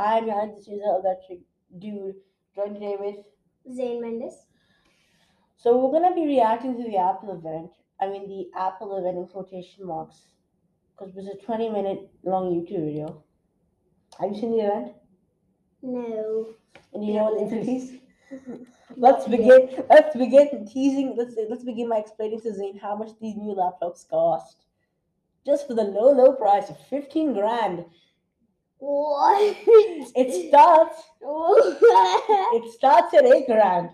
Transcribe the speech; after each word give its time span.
guys, 0.00 0.22
I'm 0.22 0.26
Johannes, 0.26 0.56
this 0.56 0.68
is 0.68 0.80
the 0.80 1.00
electric 1.04 1.40
dude. 1.78 2.14
Joined 2.54 2.74
today 2.74 2.96
with. 2.98 3.16
Zayne 3.70 4.00
Mendes. 4.00 4.46
So 5.58 5.76
we're 5.76 5.92
gonna 5.92 6.14
be 6.14 6.26
reacting 6.26 6.74
to 6.76 6.84
the 6.84 6.96
Apple 6.96 7.36
event. 7.36 7.70
I 8.00 8.08
mean 8.08 8.26
the 8.26 8.48
Apple 8.58 8.96
event 8.96 9.18
in 9.18 9.26
quotation 9.26 9.86
marks, 9.86 10.16
because 10.90 11.10
it 11.10 11.16
was 11.16 11.28
a 11.28 11.44
20 11.44 11.68
minute 11.68 12.10
long 12.24 12.50
YouTube 12.50 12.86
video. 12.86 13.22
Have 14.18 14.32
you 14.32 14.40
seen 14.40 14.52
the 14.52 14.64
event? 14.64 14.92
No. 15.82 16.48
And 16.94 17.04
you 17.04 17.14
know 17.14 17.24
what 17.24 17.52
is? 17.52 17.92
Let's 18.96 19.28
begin. 19.28 19.84
Let's 19.90 20.16
begin 20.16 20.66
teasing. 20.66 21.14
Let's 21.16 21.34
let's 21.50 21.64
begin 21.64 21.90
by 21.90 21.98
explaining 21.98 22.40
to 22.40 22.54
Zayne 22.54 22.78
how 22.78 22.96
much 22.96 23.10
these 23.20 23.36
new 23.36 23.54
laptops 23.54 24.08
cost. 24.08 24.64
Just 25.44 25.66
for 25.66 25.74
the 25.74 25.84
low, 25.84 26.10
low 26.10 26.32
price 26.32 26.70
of 26.70 26.78
15 26.88 27.34
grand. 27.34 27.84
What? 28.80 29.56
It 30.16 30.48
starts. 30.48 31.02
It 31.22 32.72
starts 32.72 33.14
at 33.14 33.26
8 33.26 33.46
grand. 33.46 33.90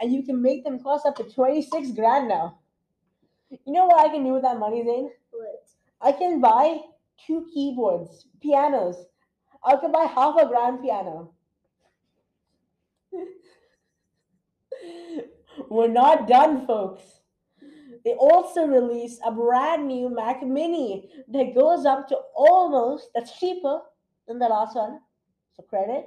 And 0.00 0.12
you 0.12 0.22
can 0.22 0.40
make 0.42 0.62
them 0.62 0.78
cost 0.78 1.06
up 1.06 1.16
to 1.16 1.24
26 1.24 1.92
grand 1.92 2.28
now. 2.28 2.58
You 3.50 3.72
know 3.72 3.86
what 3.86 3.98
I 3.98 4.10
can 4.12 4.22
do 4.22 4.34
with 4.34 4.42
that 4.42 4.58
money, 4.58 4.84
Zayne? 4.84 5.08
What? 5.30 5.64
I 6.02 6.12
can 6.12 6.40
buy 6.40 6.80
two 7.26 7.46
keyboards, 7.52 8.26
pianos. 8.42 9.06
I 9.64 9.76
can 9.76 9.90
buy 9.90 10.04
half 10.04 10.36
a 10.38 10.46
grand 10.46 10.82
piano. 10.82 11.32
We're 15.70 15.88
not 15.88 16.28
done, 16.28 16.66
folks. 16.66 17.04
They 18.04 18.12
also 18.12 18.66
released 18.66 19.20
a 19.24 19.32
brand 19.32 19.88
new 19.88 20.10
Mac 20.10 20.42
Mini 20.42 21.08
that 21.28 21.54
goes 21.54 21.86
up 21.86 22.06
to 22.08 22.18
almost, 22.34 23.08
that's 23.14 23.38
cheaper 23.38 23.80
than 24.26 24.38
the 24.38 24.48
last 24.48 24.76
one. 24.76 25.00
So 25.56 25.62
credit. 25.62 26.06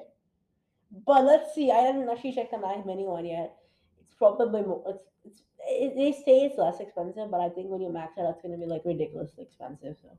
But 1.06 1.26
let's 1.26 1.54
see. 1.54 1.72
I 1.72 1.78
haven't 1.78 2.10
actually 2.10 2.34
checked 2.34 2.52
the 2.52 2.60
Mac 2.60 2.86
Mini 2.86 3.06
one 3.06 3.26
yet. 3.26 3.56
It's 4.02 4.16
probably 4.16 4.62
more. 4.62 4.84
It's, 4.88 5.04
it's 5.26 5.42
it, 5.60 5.96
they 5.96 6.12
say 6.12 6.46
it's 6.46 6.58
less 6.58 6.80
expensive, 6.80 7.30
but 7.30 7.42
I 7.42 7.50
think 7.50 7.70
when 7.70 7.82
you 7.82 7.92
max 7.92 8.18
it 8.18 8.22
out, 8.22 8.36
it's 8.36 8.42
gonna 8.42 8.58
be 8.58 8.66
like 8.66 8.84
ridiculously 8.86 9.44
expensive. 9.44 9.98
So, 10.02 10.10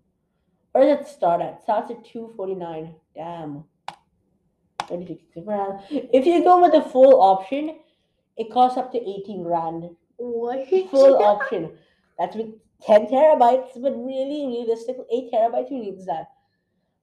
or 0.75 0.83
does 0.85 1.01
it 1.01 1.09
start 1.09 1.41
at? 1.41 1.55
It 1.55 1.63
starts 1.63 1.91
at 1.91 2.05
two 2.05 2.33
forty 2.37 2.55
nine. 2.55 2.95
Damn. 3.15 3.65
36 4.89 5.45
grand. 5.45 5.81
If 5.91 6.27
you 6.27 6.43
go 6.43 6.63
with 6.63 6.73
the 6.73 6.81
full 6.81 7.21
option, 7.21 7.77
it 8.37 8.51
costs 8.51 8.79
up 8.79 8.91
to 8.93 8.99
18 8.99 9.43
grand. 9.43 9.91
What? 10.17 10.67
Full 10.91 11.23
option. 11.23 11.73
That's 12.19 12.35
with 12.35 12.55
10 12.83 13.07
terabytes, 13.07 13.81
but 13.81 13.93
really, 13.93 14.47
realistically, 14.47 15.05
8 15.13 15.33
terabytes, 15.33 15.69
who 15.69 15.81
needs 15.81 16.07
that? 16.07 16.29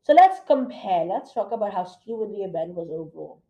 So 0.05 0.13
let's 0.13 0.39
compare. 0.45 1.03
Let's 1.05 1.33
talk 1.33 1.51
about 1.51 1.73
how 1.73 1.83
stupid 1.83 2.31
the 2.31 2.43
event 2.43 2.75
was 2.75 2.89
overall. 2.91 3.41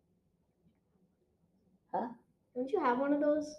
Huh? 1.93 2.07
Don't 2.55 2.71
you 2.71 2.79
have 2.79 2.97
one 2.97 3.11
of 3.11 3.19
those? 3.19 3.53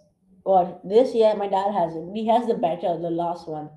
What 0.44 0.80
this? 0.82 1.14
year 1.14 1.36
my 1.36 1.48
dad 1.48 1.72
has 1.74 1.94
it. 1.94 2.08
He 2.14 2.26
has 2.28 2.46
the 2.46 2.54
better, 2.54 2.98
the 2.98 3.10
last 3.10 3.48
one, 3.48 3.68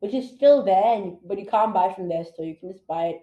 which 0.00 0.12
is 0.12 0.28
still 0.28 0.64
there, 0.64 0.96
and 0.96 1.18
but 1.24 1.38
you 1.38 1.46
can't 1.46 1.72
buy 1.72 1.92
from 1.94 2.08
their 2.08 2.24
store. 2.24 2.46
You 2.46 2.56
can 2.56 2.72
just 2.72 2.84
buy 2.88 3.04
it 3.06 3.20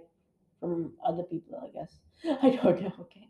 from 0.61 0.93
other 1.05 1.23
people, 1.23 1.59
I 1.61 1.67
guess. 1.77 1.97
I 2.41 2.51
don't 2.51 2.81
know. 2.81 2.93
Okay. 3.01 3.27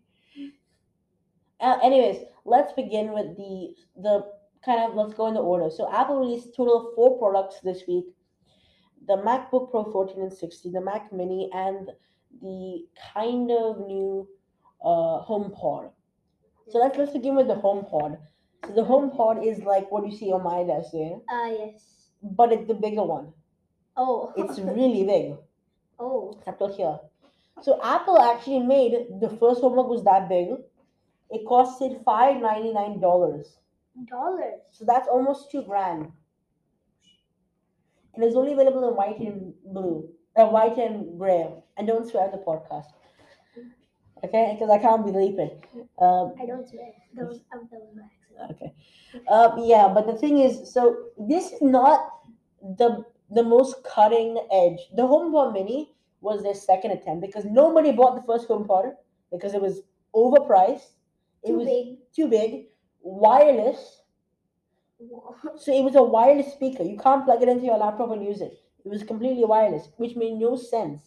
Uh, 1.59 1.79
anyways, 1.81 2.23
let's 2.45 2.73
begin 2.73 3.13
with 3.13 3.35
the 3.35 3.73
the 3.97 4.25
kind 4.63 4.83
of 4.83 4.95
let's 4.95 5.16
go 5.16 5.27
in 5.27 5.33
the 5.33 5.39
order. 5.39 5.72
So 5.72 5.91
Apple 5.91 6.19
released 6.19 6.49
a 6.49 6.51
total 6.51 6.89
of 6.89 6.95
four 6.95 7.17
products 7.17 7.61
this 7.63 7.81
week: 7.87 8.05
the 9.07 9.17
MacBook 9.17 9.71
Pro 9.71 9.83
14 9.91 10.21
and 10.21 10.33
16, 10.33 10.71
the 10.71 10.81
Mac 10.81 11.11
Mini, 11.13 11.49
and 11.53 11.89
the 12.41 12.85
kind 13.13 13.51
of 13.51 13.79
new 13.88 14.27
uh, 14.83 15.23
HomePod. 15.29 15.91
So 16.69 16.79
let's 16.79 16.97
let's 16.97 17.13
begin 17.13 17.35
with 17.35 17.47
the 17.47 17.55
HomePod. 17.55 18.17
So 18.67 18.73
the 18.73 18.81
HomePod 18.83 19.45
is 19.45 19.63
like 19.63 19.91
what 19.91 20.05
you 20.05 20.16
see 20.16 20.31
on 20.31 20.43
my 20.43 20.63
desk 20.63 20.91
there, 20.93 21.17
Uh, 21.31 21.49
yes. 21.59 22.09
but 22.23 22.51
it's 22.51 22.67
the 22.67 22.73
bigger 22.73 23.03
one. 23.03 23.33
Oh. 23.95 24.33
It's 24.35 24.59
really 24.79 25.03
big. 25.03 25.35
oh. 25.99 26.33
Except 26.37 26.57
for 26.57 26.69
here. 26.72 26.99
So 27.61 27.79
Apple 27.81 28.19
actually 28.19 28.59
made 28.59 28.93
the 29.22 29.29
first 29.29 29.61
HomePod 29.61 29.87
was 29.87 30.03
that 30.03 30.27
big. 30.27 30.49
It 31.29 31.45
costed 31.45 32.03
five 32.03 32.41
ninety 32.41 32.73
nine 32.73 32.99
dollars. 32.99 33.57
Dollars. 34.09 34.59
So 34.72 34.83
that's 34.85 35.07
almost 35.07 35.51
two 35.51 35.63
grand. 35.63 36.11
And 38.15 38.23
it's 38.23 38.35
only 38.35 38.53
available 38.53 38.87
in 38.87 38.95
white 38.95 39.19
and 39.19 39.53
blue, 39.65 40.09
uh, 40.35 40.45
white 40.47 40.77
and 40.77 41.17
gray. 41.19 41.49
And 41.77 41.87
don't 41.87 42.07
swear 42.09 42.25
on 42.25 42.31
the 42.31 42.37
podcast, 42.37 42.85
okay? 44.23 44.55
Because 44.57 44.69
I 44.69 44.77
can't 44.79 45.05
believe 45.05 45.37
it. 45.39 45.63
Um, 45.99 46.33
I 46.41 46.45
don't 46.45 46.67
swear. 46.67 46.85
Was, 46.85 47.15
that 47.15 47.27
was 47.27 47.39
accident. 47.53 48.09
Okay. 48.51 48.73
Um, 49.29 49.59
yeah, 49.63 49.87
but 49.93 50.07
the 50.07 50.13
thing 50.17 50.40
is, 50.40 50.73
so 50.73 50.97
this 51.17 51.51
is 51.53 51.61
not 51.61 52.09
the 52.61 53.03
the 53.31 53.43
most 53.43 53.84
cutting 53.84 54.37
edge. 54.51 54.79
The 54.95 55.03
HomePod 55.03 55.53
Mini 55.53 55.95
was 56.22 56.43
their 56.43 56.53
second 56.53 56.91
attempt 56.91 57.22
because 57.22 57.45
nobody 57.45 57.91
bought 57.91 58.16
the 58.16 58.23
first 58.23 58.47
HomePod 58.49 58.93
because 59.31 59.53
it 59.53 59.61
was 59.61 59.81
overpriced. 60.13 60.91
It 61.43 61.47
Too 61.49 61.57
was 61.57 61.66
big. 61.67 61.97
too 62.16 62.28
big, 62.28 62.66
wireless. 63.01 64.01
So 65.57 65.73
it 65.73 65.83
was 65.83 65.95
a 65.95 66.03
wireless 66.03 66.53
speaker. 66.53 66.83
You 66.83 66.97
can't 66.97 67.25
plug 67.25 67.41
it 67.41 67.49
into 67.49 67.65
your 67.65 67.77
laptop 67.77 68.11
and 68.11 68.23
use 68.23 68.41
it. 68.41 68.53
It 68.85 68.89
was 68.89 69.03
completely 69.03 69.43
wireless, 69.45 69.89
which 69.97 70.15
made 70.15 70.33
no 70.33 70.55
sense. 70.55 71.01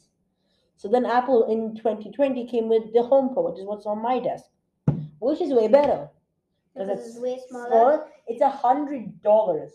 So 0.77 0.89
then 0.89 1.07
Apple 1.07 1.51
in 1.51 1.75
2020 1.77 2.47
came 2.47 2.69
with 2.69 2.93
the 2.93 3.01
HomePod, 3.01 3.51
which 3.51 3.61
is 3.61 3.67
what's 3.67 3.87
on 3.87 4.03
my 4.03 4.21
desk, 4.21 4.45
which 5.19 5.41
is 5.41 5.53
way 5.53 5.69
better. 5.69 6.09
Because 6.75 7.01
it's 7.01 7.19
way 7.19 7.39
smaller. 7.49 7.69
Smaller, 7.69 8.07
it's 8.27 8.41
a 8.41 8.49
hundred 8.49 9.21
dollars, 9.23 9.73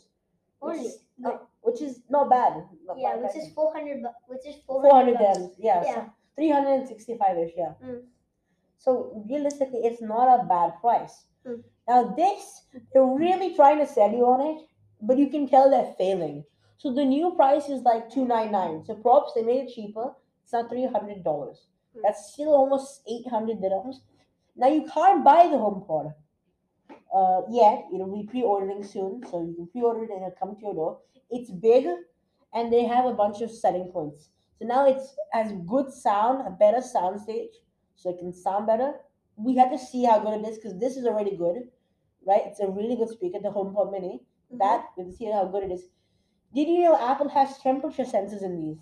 which 0.60 0.78
Only. 0.78 0.88
is 0.88 1.00
uh, 1.26 1.38
which 1.62 1.82
is 1.82 2.00
not 2.10 2.30
bad. 2.30 2.54
Not 2.86 2.98
yeah, 2.98 3.16
bad, 3.16 3.24
which 3.24 3.36
is 3.36 3.54
400 3.54 4.02
which 4.28 4.46
is 4.48 4.56
400 4.66 4.90
four 4.90 4.96
hundred 4.96 5.18
bucks. 5.18 5.38
dirhams. 5.40 5.52
Yeah, 5.58 5.84
Yeah. 5.86 6.06
three 6.38 6.50
hundred 6.50 6.74
and 6.80 6.88
sixty-five 6.88 7.38
ish. 7.38 7.52
Yeah. 7.58 7.74
Mm. 7.84 8.04
So 8.78 9.24
realistically, 9.30 9.80
it's 9.84 10.02
not 10.02 10.40
a 10.40 10.46
bad 10.46 10.80
price. 10.80 11.26
Mm. 11.46 11.64
Now 11.88 12.14
this, 12.16 12.64
they're 12.94 13.06
really 13.06 13.56
trying 13.56 13.80
to 13.80 13.88
sell 13.88 14.12
you 14.12 14.26
on 14.26 14.58
it, 14.58 14.68
but 15.02 15.18
you 15.18 15.28
can 15.30 15.48
tell 15.48 15.70
they're 15.70 15.94
failing. 15.98 16.46
So 16.78 16.94
the 16.94 17.06
new 17.06 17.32
price 17.36 17.70
is 17.70 17.82
like 17.84 18.10
two 18.10 18.26
nine 18.26 18.52
nine. 18.52 18.84
So 18.86 18.96
props, 18.96 19.34
they 19.36 19.42
made 19.42 19.68
it 19.68 19.74
cheaper. 19.74 20.14
It's 20.44 20.54
not 20.54 20.70
three 20.70 20.86
hundred 20.86 21.24
dollars. 21.24 21.68
Mm. 21.98 22.02
That's 22.04 22.34
still 22.34 22.54
almost 22.54 23.02
eight 23.10 23.28
hundred 23.30 23.58
dirhams. 23.58 23.98
Now 24.56 24.68
you 24.68 24.86
can't 24.94 25.24
buy 25.24 25.48
the 25.48 25.58
HomePod 25.58 26.14
uh, 27.16 27.42
yet. 27.50 27.86
It'll 27.94 28.14
be 28.14 28.28
pre-ordering 28.28 28.84
soon, 28.84 29.22
so 29.30 29.44
you 29.44 29.54
can 29.56 29.68
pre-order 29.68 30.04
it 30.04 30.10
and 30.10 30.24
it'll 30.24 30.36
come 30.40 30.56
to 30.56 30.62
your 30.62 30.74
door. 30.74 31.00
It's 31.30 31.52
big, 31.52 31.88
and 32.54 32.72
they 32.72 32.86
have 32.86 33.06
a 33.06 33.14
bunch 33.14 33.42
of 33.42 33.52
selling 33.52 33.90
points. 33.92 34.30
So 34.60 34.68
now 34.68 34.88
it's 34.88 35.16
has 35.32 35.52
good 35.68 35.92
sound, 35.92 36.48
a 36.48 36.52
better 36.52 36.82
sound 36.82 37.20
stage, 37.22 37.54
so 37.96 38.10
it 38.12 38.20
can 38.20 38.34
sound 38.34 38.68
better. 38.68 38.94
We 39.36 39.56
have 39.58 39.72
to 39.72 39.78
see 39.80 40.06
how 40.06 40.20
good 40.20 40.40
it 40.40 40.48
is 40.48 40.58
because 40.58 40.80
this 40.80 40.96
is 40.96 41.06
already 41.06 41.36
good, 41.36 41.64
right? 42.26 42.42
It's 42.46 42.60
a 42.60 42.68
really 42.70 42.96
good 42.96 43.10
speaker, 43.10 43.40
the 43.40 43.50
HomePod 43.50 43.92
Mini. 43.92 44.22
Mhm. 44.52 44.60
That 44.60 44.86
we 44.98 45.04
will 45.06 45.12
see 45.12 45.26
how 45.26 45.46
good 45.46 45.64
it 45.64 45.72
is. 45.72 45.90
Did 46.54 46.68
you 46.68 46.84
know 46.84 46.96
Apple 46.96 47.30
has 47.30 47.58
temperature 47.60 48.04
sensors 48.04 48.44
in 48.44 48.60
these? 48.62 48.78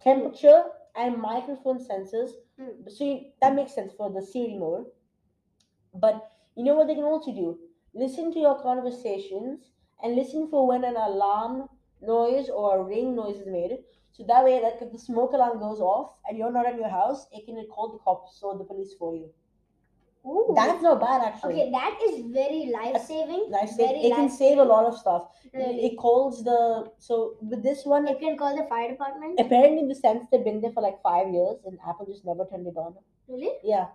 Temperature 0.00 0.64
and 0.96 1.18
microphone 1.18 1.78
sensors. 1.78 2.30
Mm. 2.58 2.90
So 2.90 3.04
you, 3.04 3.32
that 3.40 3.54
makes 3.54 3.74
sense 3.74 3.92
for 3.92 4.10
the 4.10 4.22
Siri 4.22 4.56
mode. 4.56 4.86
But 5.94 6.30
you 6.56 6.64
know 6.64 6.74
what 6.74 6.86
they 6.86 6.94
can 6.94 7.04
also 7.04 7.32
do? 7.32 7.58
Listen 7.94 8.32
to 8.32 8.38
your 8.38 8.60
conversations 8.62 9.70
and 10.02 10.16
listen 10.16 10.48
for 10.48 10.66
when 10.66 10.84
an 10.84 10.96
alarm 10.96 11.68
noise 12.00 12.48
or 12.48 12.78
a 12.78 12.82
ring 12.82 13.14
noise 13.14 13.36
is 13.36 13.46
made. 13.46 13.78
So 14.12 14.24
that 14.24 14.44
way, 14.44 14.62
like 14.62 14.80
if 14.80 14.92
the 14.92 14.98
smoke 14.98 15.32
alarm 15.32 15.58
goes 15.58 15.80
off 15.80 16.14
and 16.28 16.36
you're 16.36 16.52
not 16.52 16.70
in 16.70 16.78
your 16.78 16.88
house, 16.88 17.26
it 17.32 17.46
can 17.46 17.62
call 17.66 17.92
the 17.92 17.98
cops 17.98 18.40
or 18.42 18.58
the 18.58 18.64
police 18.64 18.94
for 18.98 19.14
you. 19.14 19.30
Ooh. 20.24 20.52
That's 20.54 20.82
not 20.82 21.00
bad 21.00 21.22
actually. 21.22 21.54
okay, 21.54 21.70
that 21.72 21.98
is 22.08 22.24
very 22.32 22.70
life 22.72 23.02
saving. 23.04 23.50
Very 23.50 23.90
It, 23.90 24.06
it 24.06 24.14
can 24.14 24.30
save 24.30 24.58
a 24.58 24.62
lot 24.64 24.86
of 24.86 24.96
stuff. 24.96 25.28
Really. 25.52 25.86
It 25.86 25.96
calls 25.96 26.44
the 26.44 26.90
so 26.98 27.36
with 27.40 27.62
this 27.62 27.84
one. 27.84 28.06
It 28.06 28.20
can 28.20 28.36
call 28.36 28.56
the 28.56 28.64
fire 28.68 28.90
department. 28.90 29.40
Apparently, 29.40 29.86
the 29.88 29.94
sense 29.94 30.24
they've 30.30 30.44
been 30.44 30.60
there 30.60 30.72
for 30.72 30.82
like 30.82 31.02
five 31.02 31.28
years, 31.28 31.56
and 31.66 31.78
Apple 31.88 32.06
just 32.06 32.24
never 32.24 32.46
turned 32.46 32.68
it 32.68 32.76
on. 32.76 32.94
Really? 33.28 33.50
Yeah. 33.64 33.86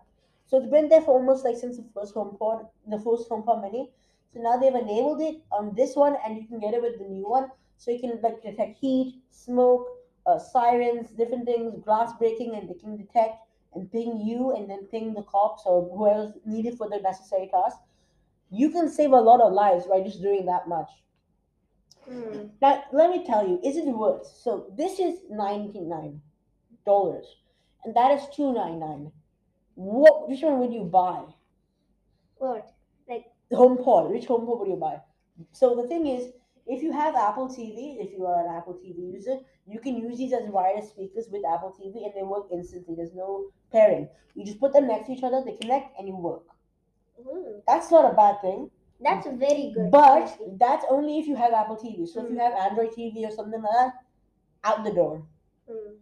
So 0.48 0.58
it's 0.58 0.68
been 0.68 0.90
there 0.90 1.02
for 1.02 1.12
almost 1.20 1.46
like 1.46 1.58
since 1.58 1.78
the 1.78 1.86
first 1.94 2.14
HomePod, 2.16 2.68
the 2.88 3.00
first 3.00 3.30
HomePod 3.30 3.62
Mini. 3.62 3.90
So 4.34 4.42
now 4.42 4.58
they've 4.58 4.76
enabled 4.76 5.22
it 5.22 5.42
on 5.52 5.74
this 5.76 5.96
one, 5.96 6.18
and 6.26 6.38
you 6.38 6.46
can 6.46 6.60
get 6.60 6.74
it 6.74 6.82
with 6.82 7.00
the 7.00 7.06
new 7.06 7.28
one. 7.30 7.50
So 7.78 7.92
you 7.92 8.00
can 8.00 8.20
like 8.22 8.42
detect 8.42 8.80
heat, 8.80 9.22
smoke, 9.32 9.88
uh, 10.26 10.40
sirens, 10.40 11.10
different 11.12 11.46
things, 11.46 11.74
glass 11.84 12.12
breaking, 12.20 12.56
and 12.56 12.70
they 12.70 12.74
can 12.74 12.98
detect 12.98 13.47
and 13.74 13.92
ping 13.92 14.22
you, 14.26 14.56
and 14.56 14.70
then 14.70 14.86
ping 14.86 15.14
the 15.14 15.24
cops 15.24 15.64
or 15.66 15.90
whoever's 15.96 16.34
needed 16.46 16.78
for 16.78 16.90
the 16.90 17.00
necessary 17.00 17.50
task. 17.54 17.78
You 18.50 18.70
can 18.70 18.90
save 18.90 19.12
a 19.12 19.16
lot 19.16 19.42
of 19.42 19.54
lives 19.54 19.86
by 19.86 20.02
just 20.02 20.22
doing 20.22 20.46
that 20.46 20.68
much. 20.68 20.90
Hmm. 22.10 22.48
Now, 22.62 22.84
let 22.94 23.10
me 23.10 23.26
tell 23.26 23.46
you, 23.46 23.60
is 23.64 23.76
it 23.76 23.86
worth? 23.86 24.26
So 24.26 24.72
this 24.78 25.00
is 25.00 25.20
ninety 25.30 25.82
nine 25.82 26.22
dollars, 26.86 27.26
and 27.84 27.94
that 27.96 28.12
is 28.12 28.28
two 28.34 28.54
ninety 28.54 28.80
nine. 28.80 29.12
What? 29.76 30.30
Which 30.30 30.42
one 30.42 30.60
would 30.60 30.74
you 30.74 30.84
buy? 30.84 31.24
What? 32.38 32.72
Like 33.10 33.26
HomePod. 33.52 34.12
Which 34.12 34.28
HomePod 34.28 34.60
would 34.60 34.70
you 34.70 34.78
buy? 34.78 35.02
So 35.52 35.76
the 35.76 35.88
thing 35.88 36.08
is, 36.08 36.32
if 36.68 36.84
you 36.84 36.92
have 36.92 37.16
Apple 37.16 37.48
TV, 37.50 37.98
if 38.00 38.12
you 38.12 38.26
are 38.26 38.46
an 38.48 38.56
Apple 38.56 38.74
TV 38.76 39.14
user, 39.14 39.40
you 39.66 39.80
can 39.80 39.98
use 39.98 40.18
these 40.18 40.34
as 40.34 40.44
wireless 40.50 40.90
speakers 40.90 41.28
with 41.32 41.46
Apple 41.46 41.72
TV, 41.80 42.06
and 42.06 42.14
they 42.16 42.24
work 42.24 42.48
instantly. 42.52 42.96
There's 42.96 43.14
no 43.16 43.52
pairing. 43.72 44.10
You 44.36 44.46
just 44.46 44.60
put 44.60 44.74
them 44.74 44.88
next 44.88 45.08
to 45.08 45.14
each 45.14 45.24
other, 45.24 45.44
they 45.46 45.56
connect, 45.58 45.98
and 46.00 46.08
you 46.08 46.16
work. 46.16 46.44
Mm, 47.20 47.62
That's 47.68 47.90
not 47.92 48.12
a 48.12 48.16
bad 48.16 48.42
thing. 48.42 48.70
that's 49.00 49.28
very 49.28 49.72
good. 49.76 49.92
But 49.92 50.38
that's 50.60 50.86
only 50.90 51.20
if 51.20 51.28
you 51.28 51.36
have 51.36 51.54
Apple 51.54 51.78
TV. 51.78 52.08
So 52.08 52.24
if 52.26 52.32
you 52.32 52.38
have 52.40 52.54
Android 52.54 52.92
TV 52.92 53.26
or 53.28 53.32
something 53.32 53.62
like 53.62 53.72
that, 53.74 53.94
out 54.64 54.84
the 54.84 54.92
door. 54.94 55.26
Mm. 55.70 55.98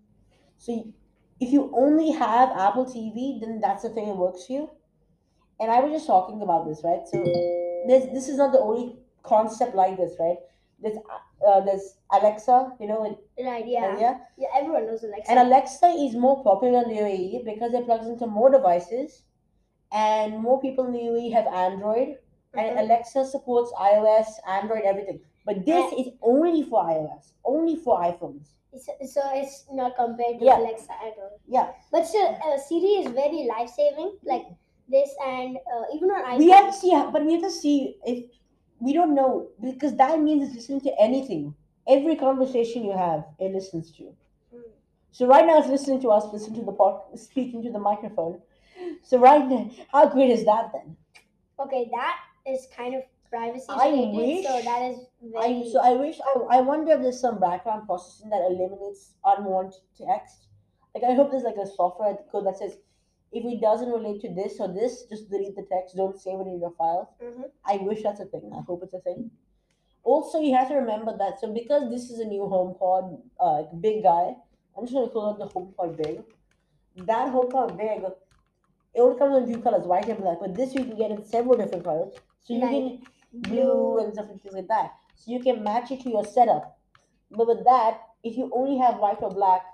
So 0.58 0.94
if 1.40 1.52
you 1.52 1.72
only 1.76 2.12
have 2.12 2.50
Apple 2.52 2.86
TV, 2.86 3.40
then 3.40 3.62
that's 3.62 3.84
the 3.84 3.90
thing 3.90 4.08
that 4.08 4.18
works 4.18 4.46
for 4.48 4.54
you. 4.54 4.70
And 5.60 5.72
I 5.72 5.80
was 5.82 5.92
just 5.94 6.08
talking 6.08 6.42
about 6.42 6.68
this, 6.68 6.82
right? 6.84 7.08
So 7.08 7.24
this 7.88 8.06
this 8.14 8.30
is 8.30 8.38
not 8.38 8.52
the 8.52 8.60
only 8.60 8.98
concept 9.24 9.76
like 9.76 9.98
this, 9.98 10.16
right? 10.20 10.38
There's 10.82 10.98
uh, 11.48 11.62
there's 11.62 11.98
Alexa, 12.12 12.74
you 12.80 12.88
know, 12.88 13.04
in 13.06 13.46
Right, 13.46 13.66
yeah. 13.68 13.98
yeah. 14.00 14.18
Yeah, 14.38 14.48
everyone 14.56 14.86
knows 14.88 15.04
Alexa. 15.04 15.30
And 15.32 15.40
Alexa 15.40 15.88
is 15.88 16.16
more 16.16 16.44
popular 16.44 16.84
in 16.84 16.90
the 16.90 16.96
UAE 17.02 17.46
because 17.46 17.74
it 17.74 17.86
plugs 17.86 18.08
into 18.08 18.28
more 18.28 18.50
devices, 18.52 19.24
and 19.92 20.40
more 20.40 20.60
people 20.62 20.86
in 20.86 20.94
the 20.94 21.00
UAE 21.00 21.32
have 21.34 21.48
Android, 21.48 22.18
and 22.54 22.76
Mhm. 22.76 22.80
Alexa 22.84 23.26
supports 23.26 23.72
iOS, 23.80 24.28
Android, 24.48 24.84
everything. 24.84 25.22
But 25.46 25.66
this 25.66 25.94
is 25.94 26.08
only 26.22 26.64
for 26.64 26.84
iOS, 26.84 27.34
only 27.46 27.76
for 27.78 28.00
iPhones. 28.00 28.52
so, 28.76 28.92
so 29.08 29.22
it's 29.34 29.66
not 29.72 29.96
compared 29.96 30.40
to 30.40 30.46
Yeah. 30.46 30.58
Alexa 30.60 30.92
at 30.92 31.16
all. 31.18 31.40
Yeah. 31.48 31.72
But 31.92 32.06
still, 32.08 32.28
uh, 32.28 32.58
Siri 32.58 32.94
is 33.02 33.12
very 33.12 33.48
life 33.48 33.70
saving. 33.70 34.18
Like 34.24 34.48
this, 34.90 35.16
and 35.26 35.58
uh, 35.74 35.84
even 35.96 36.12
on 36.12 36.24
iPhone. 36.26 36.38
We 36.40 36.50
have 36.50 36.68
to 36.68 36.74
see, 36.74 36.92
but 37.14 37.24
we 37.24 37.34
have 37.34 37.44
to 37.44 37.52
see 37.52 37.98
if 38.06 38.26
we 38.80 38.94
don't 38.94 39.16
know 39.16 39.50
because 39.62 39.96
that 39.98 40.20
means 40.20 40.48
it's 40.48 40.56
listening 40.56 40.82
to 40.82 40.94
anything. 41.00 41.56
Every 41.88 42.16
conversation 42.16 42.84
you 42.84 42.98
have, 42.98 43.26
it 43.40 43.54
listens 43.54 43.92
to. 43.94 44.04
Mm. 44.04 44.62
So 45.12 45.28
right 45.28 45.46
now 45.46 45.60
it's 45.60 45.68
listening 45.68 46.02
to 46.02 46.10
us, 46.10 46.26
listening 46.34 46.60
to 46.60 46.66
the 46.66 46.72
pod, 46.72 47.02
speaking 47.20 47.64
to 47.64 47.72
the 47.72 47.80
microphone. 47.80 48.42
So 49.04 49.18
right 49.20 49.48
now, 49.48 49.72
how 49.92 50.10
great 50.10 50.30
is 50.32 50.46
that 50.46 50.72
then? 50.74 50.98
Okay, 51.60 51.90
that 51.92 52.18
is 52.46 52.68
kind 52.76 52.96
of 52.96 53.04
privacy 53.30 53.66
I 53.70 53.90
related. 53.90 54.46
So 54.46 54.56
wish- 54.56 54.66
that 54.66 54.82
is 54.92 55.00
I 55.40 55.64
so 55.72 55.80
I 55.80 55.92
wish 55.94 56.20
I, 56.22 56.58
I 56.58 56.62
wonder 56.62 56.92
if 56.94 57.02
there's 57.02 57.20
some 57.20 57.40
background 57.40 57.88
processing 57.88 58.30
that 58.30 58.46
eliminates 58.50 59.14
unwanted 59.24 59.82
text. 59.98 60.48
Like 60.94 61.04
I 61.04 61.14
hope 61.14 61.32
there's 61.32 61.44
like 61.44 61.58
a 61.62 61.68
software 61.68 62.18
code 62.32 62.46
that 62.46 62.58
says 62.58 62.78
if 63.32 63.44
it 63.46 63.62
doesn't 63.62 63.90
relate 63.90 64.22
to 64.22 64.34
this 64.34 64.60
or 64.60 64.68
this, 64.68 65.04
just 65.10 65.30
delete 65.30 65.56
the 65.56 65.64
text. 65.64 65.96
Don't 65.96 66.20
save 66.20 66.40
it 66.40 66.48
in 66.48 66.60
your 66.60 66.72
files. 66.72 67.08
Mhm. 67.22 67.50
I 67.66 67.78
wish 67.78 68.04
that's 68.04 68.20
a 68.20 68.26
thing. 68.26 68.52
I 68.54 68.62
hope 68.62 68.84
it's 68.84 68.94
a 68.94 69.00
thing. 69.00 69.32
Also, 70.04 70.40
you 70.40 70.56
have 70.56 70.68
to 70.70 70.76
remember 70.76 71.18
that. 71.18 71.40
So 71.40 71.52
because 71.52 71.90
this 71.90 72.10
is 72.12 72.20
a 72.20 72.26
new 72.26 72.44
HomePod, 72.44 73.22
uh, 73.40 73.64
big 73.80 74.04
guy, 74.04 74.36
I'm 74.78 74.86
just 74.86 74.94
gonna 74.94 75.10
call 75.10 75.32
it 75.32 75.40
the 75.40 75.48
HomePod 75.48 75.98
Big. 75.98 76.24
That 77.08 77.34
HomePod 77.34 77.76
Big, 77.78 78.04
it 78.94 79.02
only 79.02 79.18
comes 79.18 79.38
in 79.38 79.54
two 79.54 79.62
colors, 79.62 79.86
white 79.88 80.08
and 80.08 80.20
black. 80.20 80.40
But 80.40 80.54
this 80.56 80.74
you 80.76 80.86
can 80.86 80.96
get 80.96 81.12
in 81.12 81.26
several 81.26 81.58
different 81.58 81.84
colors. 81.84 82.14
So 82.44 82.54
you 82.54 82.62
Like 82.62 82.72
can 82.72 83.04
blue 83.34 83.98
and 84.00 84.14
stuff 84.14 84.30
and 84.30 84.42
things 84.42 84.54
like 84.56 84.68
that. 84.68 84.94
So 85.16 85.32
you 85.32 85.40
can 85.40 85.64
match 85.64 85.92
it 85.92 86.02
to 86.02 86.10
your 86.10 86.24
setup. 86.24 86.78
But 87.32 87.48
with 87.48 87.64
that, 87.66 88.02
if 88.24 88.38
you 88.38 88.50
only 88.54 88.78
have 88.78 89.00
white 89.00 89.22
or 89.22 89.30
black, 89.32 89.66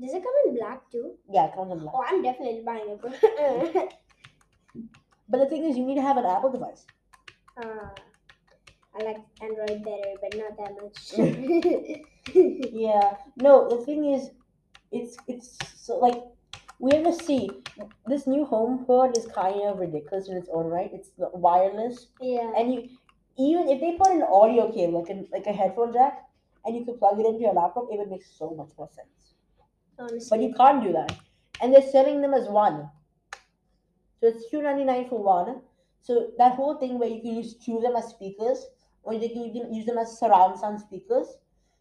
Does 0.00 0.12
it 0.12 0.22
come 0.22 0.32
in 0.46 0.56
black 0.56 0.90
too? 0.90 1.14
yeah, 1.30 1.46
it 1.46 1.54
comes 1.54 1.72
in 1.72 1.78
black. 1.78 1.94
Oh, 1.96 2.04
I'm 2.06 2.22
definitely 2.22 2.62
buying 2.64 2.98
it. 3.02 3.94
But 5.28 5.38
the 5.38 5.46
thing 5.46 5.64
is, 5.64 5.76
you 5.76 5.84
need 5.86 5.94
to 5.94 6.02
have 6.02 6.16
an 6.16 6.26
Apple 6.26 6.50
device. 6.52 6.84
uh, 7.56 7.88
I 8.96 9.02
like 9.02 9.16
Android 9.40 9.82
better, 9.84 10.12
but 10.20 10.36
not 10.36 10.56
that 10.58 10.72
much. 10.80 12.00
Yeah. 12.72 13.16
No, 13.36 13.68
the 13.68 13.84
thing 13.84 14.04
is, 14.12 14.30
it's 14.92 15.16
it's 15.26 15.58
so 15.76 15.98
like 15.98 16.22
we 16.78 16.94
have 16.94 17.04
to 17.04 17.12
see 17.12 17.50
this 18.06 18.26
new 18.26 18.44
home 18.44 18.84
HomePod 18.86 19.16
is 19.18 19.26
kind 19.26 19.62
of 19.62 19.78
ridiculous 19.78 20.28
in 20.28 20.36
its 20.36 20.48
own 20.52 20.66
right. 20.66 20.90
It's 20.92 21.10
wireless, 21.16 22.08
yeah. 22.20 22.52
and 22.56 22.72
you 22.72 22.88
even 23.36 23.68
if 23.68 23.80
they 23.80 23.92
put 23.92 24.12
an 24.12 24.22
audio 24.22 24.70
cable 24.72 25.00
like 25.00 25.10
a 25.10 25.24
like 25.32 25.46
a 25.46 25.52
headphone 25.52 25.92
jack, 25.92 26.22
and 26.64 26.76
you 26.76 26.84
could 26.84 26.98
plug 26.98 27.18
it 27.18 27.26
into 27.26 27.40
your 27.40 27.52
laptop, 27.52 27.88
it 27.90 27.98
would 27.98 28.10
make 28.10 28.24
so 28.24 28.50
much 28.50 28.70
more 28.78 28.88
sense. 28.94 29.23
Honestly. 29.98 30.26
But 30.30 30.42
you 30.42 30.54
can't 30.54 30.82
do 30.82 30.92
that, 30.92 31.16
and 31.60 31.72
they're 31.72 31.90
selling 31.90 32.20
them 32.20 32.34
as 32.34 32.48
one. 32.48 32.90
So 34.20 34.28
it's 34.28 34.50
two 34.50 34.62
ninety 34.62 34.84
nine 34.84 35.08
for 35.08 35.22
one. 35.22 35.62
So 36.02 36.30
that 36.38 36.54
whole 36.54 36.76
thing 36.76 36.98
where 36.98 37.08
you 37.08 37.20
can 37.20 37.34
use 37.36 37.54
two 37.54 37.76
of 37.76 37.82
them 37.82 37.96
as 37.96 38.08
speakers, 38.08 38.66
or 39.02 39.14
you 39.14 39.28
can, 39.28 39.72
use 39.72 39.86
them 39.86 39.98
as 39.98 40.18
surround 40.18 40.58
sound 40.58 40.80
speakers. 40.80 41.36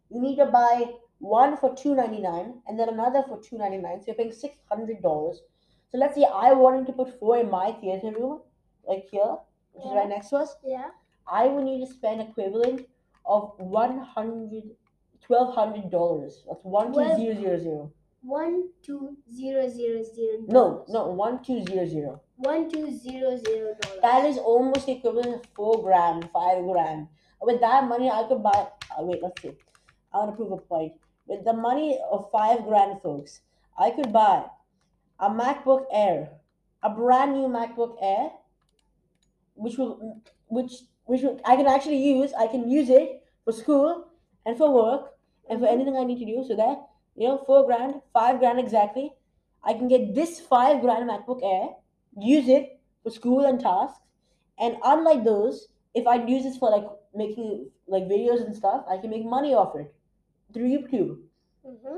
You 0.09 0.21
need 0.21 0.37
to 0.37 0.45
buy 0.45 0.85
one 1.19 1.57
for 1.57 1.75
two 1.75 1.95
ninety 1.95 2.21
nine, 2.21 2.61
and 2.67 2.79
then 2.79 2.89
another 2.89 3.23
for 3.27 3.39
two 3.41 3.57
ninety 3.57 3.77
nine. 3.77 3.99
So 3.99 4.05
you're 4.07 4.15
paying 4.15 4.31
six 4.31 4.55
hundred 4.69 5.01
dollars. 5.01 5.41
So 5.91 5.97
let's 5.97 6.15
say 6.15 6.25
I 6.25 6.53
wanted 6.53 6.87
to 6.87 6.93
put 6.93 7.19
four 7.19 7.37
in 7.37 7.49
my 7.49 7.71
theater 7.73 8.11
room, 8.11 8.41
like 8.87 9.05
here, 9.09 9.35
which 9.73 9.85
is 9.85 9.91
right 9.93 10.09
next 10.09 10.29
to 10.29 10.37
us. 10.37 10.55
yeah. 10.65 10.89
I 11.31 11.47
would 11.47 11.63
need 11.63 11.85
to 11.85 11.91
spend 11.91 12.21
equivalent 12.21 12.85
of 13.25 13.53
one 13.57 13.99
hundred 13.99 14.63
twelve 15.21 15.55
hundred 15.55 15.89
dollars. 15.89 16.43
That's 16.47 16.63
one 16.63 16.91
two 16.93 17.15
zero 17.15 17.35
zero 17.35 17.57
zero. 17.59 17.91
One 18.23 18.69
two 18.81 19.17
zero 19.33 19.67
zero 19.67 20.01
zero. 20.01 20.37
No, 20.47 20.85
no, 20.87 21.07
one 21.07 21.43
two 21.43 21.63
zero 21.65 21.85
zero. 21.85 22.21
One 22.37 22.69
two 22.69 22.89
zero 22.97 23.37
zero 23.45 23.75
dollars. 23.81 24.01
That 24.01 24.25
is 24.25 24.37
almost 24.37 24.87
equivalent 24.87 25.43
to 25.43 25.49
four 25.53 25.83
grand, 25.83 26.29
five 26.31 26.63
grand. 26.63 27.07
With 27.41 27.59
that 27.59 27.87
money, 27.87 28.09
I 28.09 28.23
could 28.27 28.41
buy. 28.41 28.67
Uh, 28.97 29.03
wait, 29.03 29.21
let's 29.21 29.41
see. 29.41 29.51
I 30.13 30.19
want 30.19 30.31
to 30.31 30.35
prove 30.37 30.51
a 30.53 30.57
point. 30.57 30.93
With 31.27 31.43
the 31.43 31.53
money 31.53 31.99
of 32.11 32.29
five 32.31 32.63
grand, 32.63 33.01
folks, 33.01 33.41
I 33.77 33.91
could 33.91 34.13
buy 34.13 34.45
a 35.19 35.29
MacBook 35.29 35.85
Air, 35.91 36.29
a 36.81 36.89
brand 36.89 37.33
new 37.33 37.47
MacBook 37.47 37.97
Air, 38.01 38.31
which 39.55 39.77
will, 39.77 40.21
which, 40.47 40.71
which 41.05 41.21
will, 41.23 41.39
I 41.45 41.55
can 41.57 41.67
actually 41.67 41.97
use. 41.97 42.31
I 42.33 42.47
can 42.47 42.69
use 42.69 42.89
it 42.89 43.23
for 43.43 43.51
school 43.51 44.07
and 44.45 44.57
for 44.57 44.71
work 44.73 45.13
and 45.49 45.59
for 45.59 45.65
Mhm. 45.65 45.71
anything 45.71 45.97
I 45.97 46.03
need 46.05 46.19
to 46.19 46.25
do. 46.25 46.43
So 46.47 46.55
that 46.55 46.87
you 47.15 47.27
know, 47.27 47.43
four 47.45 47.65
grand, 47.65 48.01
five 48.13 48.39
grand 48.39 48.59
exactly. 48.59 49.13
I 49.63 49.73
can 49.73 49.87
get 49.87 50.13
this 50.13 50.39
five 50.39 50.81
grand 50.81 51.09
MacBook 51.09 51.41
Air, 51.43 51.69
use 52.17 52.47
it 52.47 52.79
for 53.03 53.09
school 53.11 53.45
and 53.45 53.59
tasks. 53.59 53.99
And 54.59 54.77
unlike 54.83 55.23
those, 55.23 55.67
if 55.93 56.07
I 56.07 56.15
use 56.25 56.43
this 56.43 56.57
for 56.57 56.69
like 56.69 56.85
making 57.15 57.69
like 57.87 58.03
videos 58.03 58.45
and 58.45 58.55
stuff, 58.55 58.85
I 58.89 58.97
can 58.97 59.09
make 59.09 59.25
money 59.25 59.53
off 59.53 59.75
it 59.75 59.93
through 60.53 60.69
YouTube. 60.69 61.17
Mm-hmm. 61.65 61.97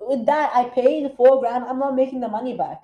With 0.00 0.26
that, 0.26 0.52
I 0.54 0.64
pay 0.64 1.02
the 1.02 1.10
four 1.10 1.40
grand. 1.40 1.64
I'm 1.64 1.78
not 1.78 1.96
making 1.96 2.20
the 2.20 2.28
money 2.28 2.56
back. 2.56 2.82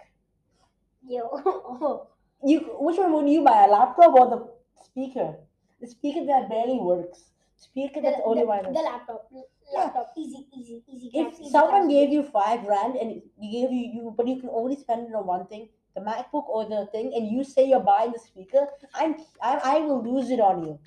Yo. 1.06 1.28
Oh. 1.32 2.08
You, 2.44 2.58
which 2.80 2.96
one 2.98 3.12
would 3.12 3.28
you 3.28 3.44
buy, 3.44 3.66
a 3.66 3.70
laptop 3.70 4.14
or 4.14 4.28
the 4.28 4.84
speaker? 4.84 5.36
The 5.80 5.86
speaker 5.86 6.26
that 6.26 6.48
barely 6.48 6.76
works. 6.80 7.30
Speaker 7.56 8.00
The, 8.00 8.10
that's 8.10 8.20
only 8.24 8.42
the, 8.42 8.46
wireless. 8.48 8.76
the 8.76 8.82
laptop. 8.82 9.30
Laptop. 9.74 10.12
Easy, 10.16 10.46
easy, 10.54 10.82
easy. 10.88 11.08
if 11.14 11.34
easy 11.40 11.50
someone 11.50 11.88
gave 11.88 12.10
you 12.10 12.22
five 12.22 12.64
rand 12.64 12.96
and 12.96 13.22
he 13.40 13.50
gave 13.52 13.70
you, 13.72 13.84
you 13.96 14.14
but 14.16 14.26
you 14.28 14.40
can 14.40 14.50
only 14.50 14.76
spend 14.76 15.08
it 15.08 15.14
on 15.14 15.26
one 15.26 15.46
thing 15.46 15.68
the 15.94 16.00
macbook 16.00 16.48
or 16.58 16.64
the 16.68 16.86
thing 16.92 17.12
and 17.14 17.28
you 17.28 17.44
say 17.44 17.64
you're 17.68 17.86
buying 17.88 18.12
the 18.12 18.18
speaker 18.18 18.66
i'm 18.94 19.14
i, 19.42 19.52
I 19.74 19.78
will 19.80 20.02
lose 20.02 20.30
it 20.30 20.40
on 20.40 20.64
you 20.66 20.78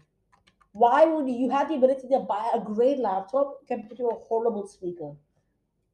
why 0.73 1.05
would 1.05 1.27
you, 1.29 1.35
you 1.35 1.49
have 1.51 1.69
the 1.69 1.75
ability 1.75 2.07
to 2.09 2.19
buy 2.19 2.51
a 2.53 2.59
great 2.59 2.99
laptop 2.99 3.67
compared 3.67 3.97
to 3.97 4.07
a 4.09 4.19
horrible 4.29 4.67
speaker 4.67 5.15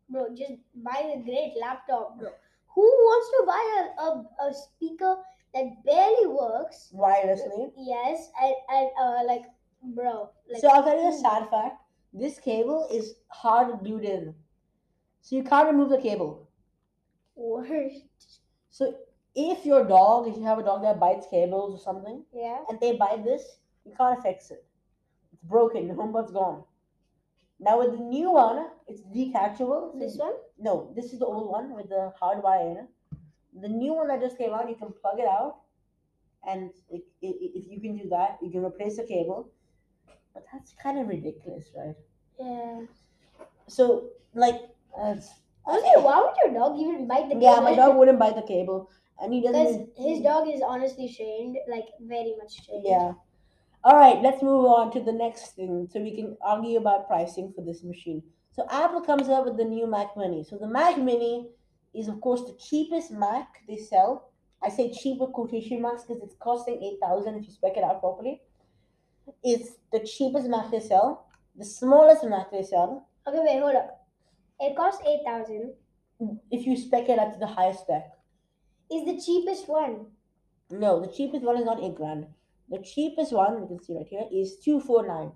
bro, 0.10 0.34
just 0.36 0.54
buy 0.76 1.00
a 1.16 1.24
great 1.24 1.54
laptop, 1.60 2.20
bro. 2.20 2.32
Who 2.76 2.82
wants 2.82 3.28
to 3.36 3.40
buy 3.48 3.64
a, 3.80 4.02
a, 4.08 4.50
a 4.50 4.54
speaker 4.54 5.24
that 5.54 5.84
barely 5.86 6.28
works? 6.28 6.94
wirelessly 6.94 7.74
Yes, 7.78 8.30
and, 8.40 8.56
and 8.70 8.90
uh, 9.00 9.24
like, 9.26 9.46
bro, 9.84 10.32
like. 10.50 10.62
so 10.62 10.68
i'll 10.70 10.84
tell 10.84 11.02
you 11.02 11.10
a 11.10 11.18
sad 11.20 11.50
fact 11.50 11.81
this 12.14 12.40
cable 12.40 12.88
is 12.92 13.16
hard 13.30 13.80
glued 13.80 14.04
in 14.04 14.34
so 15.22 15.36
you 15.36 15.44
can't 15.44 15.68
remove 15.68 15.90
the 15.90 16.02
cable 16.02 16.50
Worst. 17.36 18.40
so 18.70 18.94
if 19.36 19.66
your 19.66 19.86
dog 19.88 20.28
if 20.28 20.36
you 20.38 20.44
have 20.44 20.60
a 20.60 20.64
dog 20.64 20.82
that 20.84 21.00
bites 21.00 21.28
cables 21.30 21.74
or 21.80 21.84
something 21.84 22.24
Yeah. 22.34 22.60
and 22.70 22.80
they 22.80 22.96
bite 22.98 23.24
this, 23.24 23.44
you 23.86 23.94
can't 23.96 24.22
fix 24.22 24.52
it. 24.52 24.64
It's 25.32 25.42
broken. 25.42 25.88
The 25.88 25.94
HomePod's 25.94 26.32
gone. 26.32 26.64
Now 27.60 27.80
with 27.80 27.92
the 27.98 28.04
new 28.04 28.32
one, 28.32 28.68
it's 28.88 29.02
detachable. 29.02 29.94
This 29.98 30.18
one? 30.18 30.34
No, 30.60 30.92
this 30.96 31.14
is 31.14 31.20
the 31.20 31.26
old 31.26 31.50
one 31.50 31.74
with 31.76 31.90
the 31.90 32.12
hard 32.20 32.44
wire 32.44 32.70
in 32.72 32.78
it. 32.78 32.90
The 33.62 33.70
new 33.70 33.94
one 33.94 34.08
that 34.10 34.20
just 34.22 34.38
came 34.38 34.54
out, 34.54 34.70
you 34.70 34.76
can 34.76 34.92
plug 35.02 35.20
it 35.20 35.28
out, 35.28 35.58
and 36.48 36.72
it, 36.90 37.04
it, 37.22 37.36
if 37.56 37.72
you 37.72 37.80
can 37.82 37.98
do 37.98 38.10
that, 38.10 38.38
you 38.42 38.52
can 38.52 38.64
replace 38.66 38.98
the 38.98 39.04
cable. 39.04 39.50
But 40.34 40.46
that's 40.52 40.74
kind 40.82 41.00
of 41.00 41.08
ridiculous, 41.08 41.66
right? 41.76 41.96
Yeah. 42.40 42.82
So, 43.68 44.10
like, 44.34 44.62
uh, 44.98 45.16
Honestly, 45.66 46.02
why 46.02 46.20
would 46.20 46.36
your 46.44 46.60
dog 46.60 46.80
even 46.80 47.08
bite 47.08 47.30
the 47.30 47.36
Yeah, 47.36 47.60
my 47.60 47.76
dog 47.76 47.96
wouldn't 47.96 48.20
bite 48.20 48.36
the 48.36 48.42
cable, 48.42 48.90
and 49.22 49.34
he 49.34 49.42
doesn't. 49.42 49.96
Because 49.96 50.06
his 50.06 50.22
dog 50.22 50.48
is 50.50 50.62
honestly 50.62 51.14
trained, 51.16 51.58
like 51.70 51.86
very 52.00 52.34
much 52.38 52.66
trained. 52.66 52.84
Yeah. 52.86 53.14
All 53.84 53.96
right, 53.96 54.22
let's 54.22 54.42
move 54.44 54.66
on 54.66 54.92
to 54.94 55.00
the 55.02 55.12
next 55.12 55.56
thing 55.56 55.88
so 55.92 56.00
we 56.00 56.16
can 56.16 56.38
argue 56.44 56.78
about 56.78 57.08
pricing 57.08 57.52
for 57.56 57.64
this 57.64 57.84
machine. 57.84 58.22
So 58.52 58.66
Apple 58.70 59.02
comes 59.02 59.30
up 59.30 59.46
with 59.46 59.58
the 59.58 59.64
new 59.64 59.88
Mac 59.88 60.16
Mini. 60.18 60.44
So 60.44 60.58
the 60.58 60.68
Mac 60.68 60.98
Mini 60.98 61.50
is 61.94 62.08
of 62.08 62.22
course 62.22 62.42
the 62.42 62.54
cheapest 62.54 63.12
Mac 63.12 63.48
they 63.68 63.78
sell. 63.78 64.30
I 64.64 64.70
say 64.70 64.92
cheaper 64.92 65.26
quotation 65.28 65.82
marks 65.82 66.04
because 66.04 66.22
it's 66.22 66.36
costing 66.36 66.82
eight 66.84 67.00
thousand 67.02 67.36
if 67.36 67.46
you 67.48 67.52
spec 67.52 67.78
it 67.78 67.84
out 67.84 68.02
properly. 68.02 68.42
It's 69.44 69.78
the 69.92 70.00
cheapest 70.00 70.48
Mac 70.48 70.72
they 70.72 70.80
sell, 70.80 71.28
the 71.56 71.66
smallest 71.66 72.24
Mac 72.26 72.52
they 72.52 72.64
sell. 72.64 73.08
Okay, 73.28 73.40
wait, 73.40 73.60
hold 73.60 73.76
up. 73.76 74.06
It 74.60 74.76
costs 74.76 75.02
eight 75.08 75.22
thousand. 75.26 75.74
If 76.52 76.66
you 76.66 76.78
spec 76.78 77.10
it 77.10 77.18
out 77.18 77.34
to 77.34 77.40
the 77.40 77.48
highest 77.48 77.82
spec. 77.82 78.12
Is 78.92 79.06
the 79.06 79.20
cheapest 79.20 79.68
one. 79.68 80.08
No, 80.70 81.00
the 81.00 81.08
cheapest 81.08 81.44
one 81.44 81.58
is 81.58 81.66
not 81.66 81.82
eight 81.82 81.96
grand. 81.96 82.28
The 82.70 82.80
cheapest 82.80 83.34
one 83.34 83.62
you 83.62 83.68
can 83.68 83.84
see 83.84 83.96
right 83.96 84.08
here 84.08 84.26
is 84.32 84.58
two 84.58 84.80
four 84.80 85.08
nine. 85.08 85.32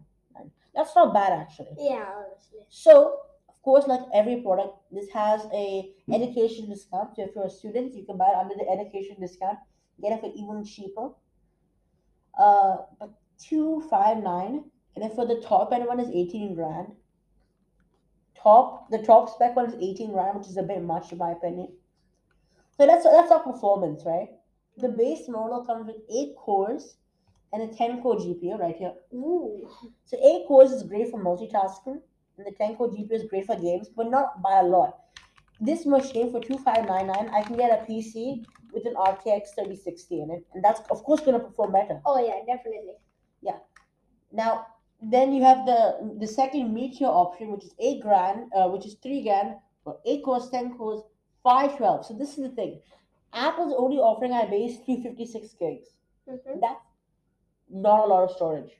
That's 0.75 0.95
not 0.95 1.13
bad 1.13 1.31
actually. 1.31 1.75
Yeah, 1.79 2.05
honestly. 2.15 2.59
So, 2.69 3.19
of 3.47 3.61
course, 3.63 3.87
like 3.87 4.01
every 4.13 4.41
product, 4.41 4.77
this 4.91 5.09
has 5.11 5.41
a 5.53 5.89
education 6.11 6.69
discount. 6.69 7.15
So 7.15 7.23
if 7.23 7.29
you're 7.33 7.45
a 7.45 7.49
student, 7.49 7.95
you 7.95 8.05
can 8.05 8.17
buy 8.17 8.29
it 8.29 8.35
under 8.35 8.55
the 8.55 8.69
education 8.69 9.15
discount, 9.21 9.57
get 10.01 10.11
it 10.11 10.19
for 10.19 10.31
even 10.35 10.65
cheaper. 10.65 11.11
Uh, 12.37 12.77
but 12.99 13.13
two 13.39 13.83
five 13.89 14.17
nine, 14.17 14.63
and 14.95 15.03
then 15.03 15.15
for 15.15 15.25
the 15.25 15.41
top 15.41 15.71
end 15.73 15.85
one 15.85 15.99
is 15.99 16.09
eighteen 16.09 16.55
grand. 16.55 16.93
Top 18.41 18.89
the 18.89 18.99
top 18.99 19.29
spec 19.29 19.55
one 19.55 19.67
is 19.67 19.75
eighteen 19.81 20.11
grand, 20.11 20.37
which 20.37 20.47
is 20.47 20.57
a 20.57 20.63
bit 20.63 20.83
much 20.83 21.11
in 21.11 21.17
my 21.17 21.31
opinion. 21.31 21.69
So 22.77 22.85
that's 22.85 23.03
that's 23.05 23.31
our 23.31 23.43
performance, 23.43 24.03
right? 24.05 24.29
The 24.77 24.89
base 24.89 25.27
model 25.29 25.63
comes 25.65 25.87
with 25.87 25.97
eight 26.13 26.35
cores 26.37 26.97
and 27.53 27.63
a 27.63 27.73
ten 27.75 28.01
core 28.01 28.17
GPU 28.17 28.59
right 28.59 28.75
here. 28.75 28.93
Ooh. 29.13 29.69
So 30.05 30.17
eight 30.17 30.47
cores 30.47 30.71
is 30.71 30.83
great 30.83 31.09
for 31.09 31.23
multitasking, 31.23 32.01
and 32.37 32.45
the 32.45 32.51
10 32.51 32.75
core 32.75 32.89
GPU 32.89 33.11
is 33.11 33.23
great 33.29 33.45
for 33.45 33.55
games, 33.55 33.89
but 33.95 34.09
not 34.09 34.41
by 34.41 34.59
a 34.59 34.63
lot. 34.63 34.99
This 35.61 35.85
machine 35.85 36.31
for 36.31 36.41
2599, 36.41 37.33
I 37.33 37.43
can 37.43 37.55
get 37.55 37.71
a 37.71 37.89
PC 37.89 38.43
with 38.73 38.85
an 38.85 38.95
RTX 38.95 39.55
3060 39.55 40.21
in 40.21 40.31
it, 40.31 40.45
and 40.53 40.63
that's 40.63 40.81
of 40.91 41.03
course 41.03 41.21
gonna 41.21 41.39
perform 41.39 41.71
better. 41.71 42.01
Oh 42.05 42.19
yeah, 42.19 42.41
definitely. 42.45 42.95
Now, 44.31 44.67
then 45.01 45.33
you 45.33 45.43
have 45.43 45.65
the 45.65 46.15
the 46.19 46.27
second 46.27 46.73
Meteor 46.73 47.07
option, 47.07 47.51
which 47.51 47.65
is 47.65 47.73
eight 47.79 48.01
grand, 48.01 48.51
uh, 48.55 48.67
which 48.69 48.85
is 48.85 48.95
three 48.95 49.23
grand 49.23 49.55
for 49.83 49.99
eight 50.05 50.23
cores, 50.23 50.49
10 50.49 50.77
cores, 50.77 51.01
512. 51.43 52.05
So 52.05 52.13
this 52.13 52.37
is 52.37 52.43
the 52.49 52.49
thing. 52.49 52.81
Apple's 53.33 53.73
only 53.77 53.97
offering 53.97 54.33
at 54.33 54.49
base 54.49 54.77
356 54.85 55.53
gigs. 55.59 55.89
hmm 56.27 56.59
That's 56.59 56.81
not 57.69 58.05
a 58.05 58.07
lot 58.07 58.23
of 58.23 58.31
storage. 58.35 58.71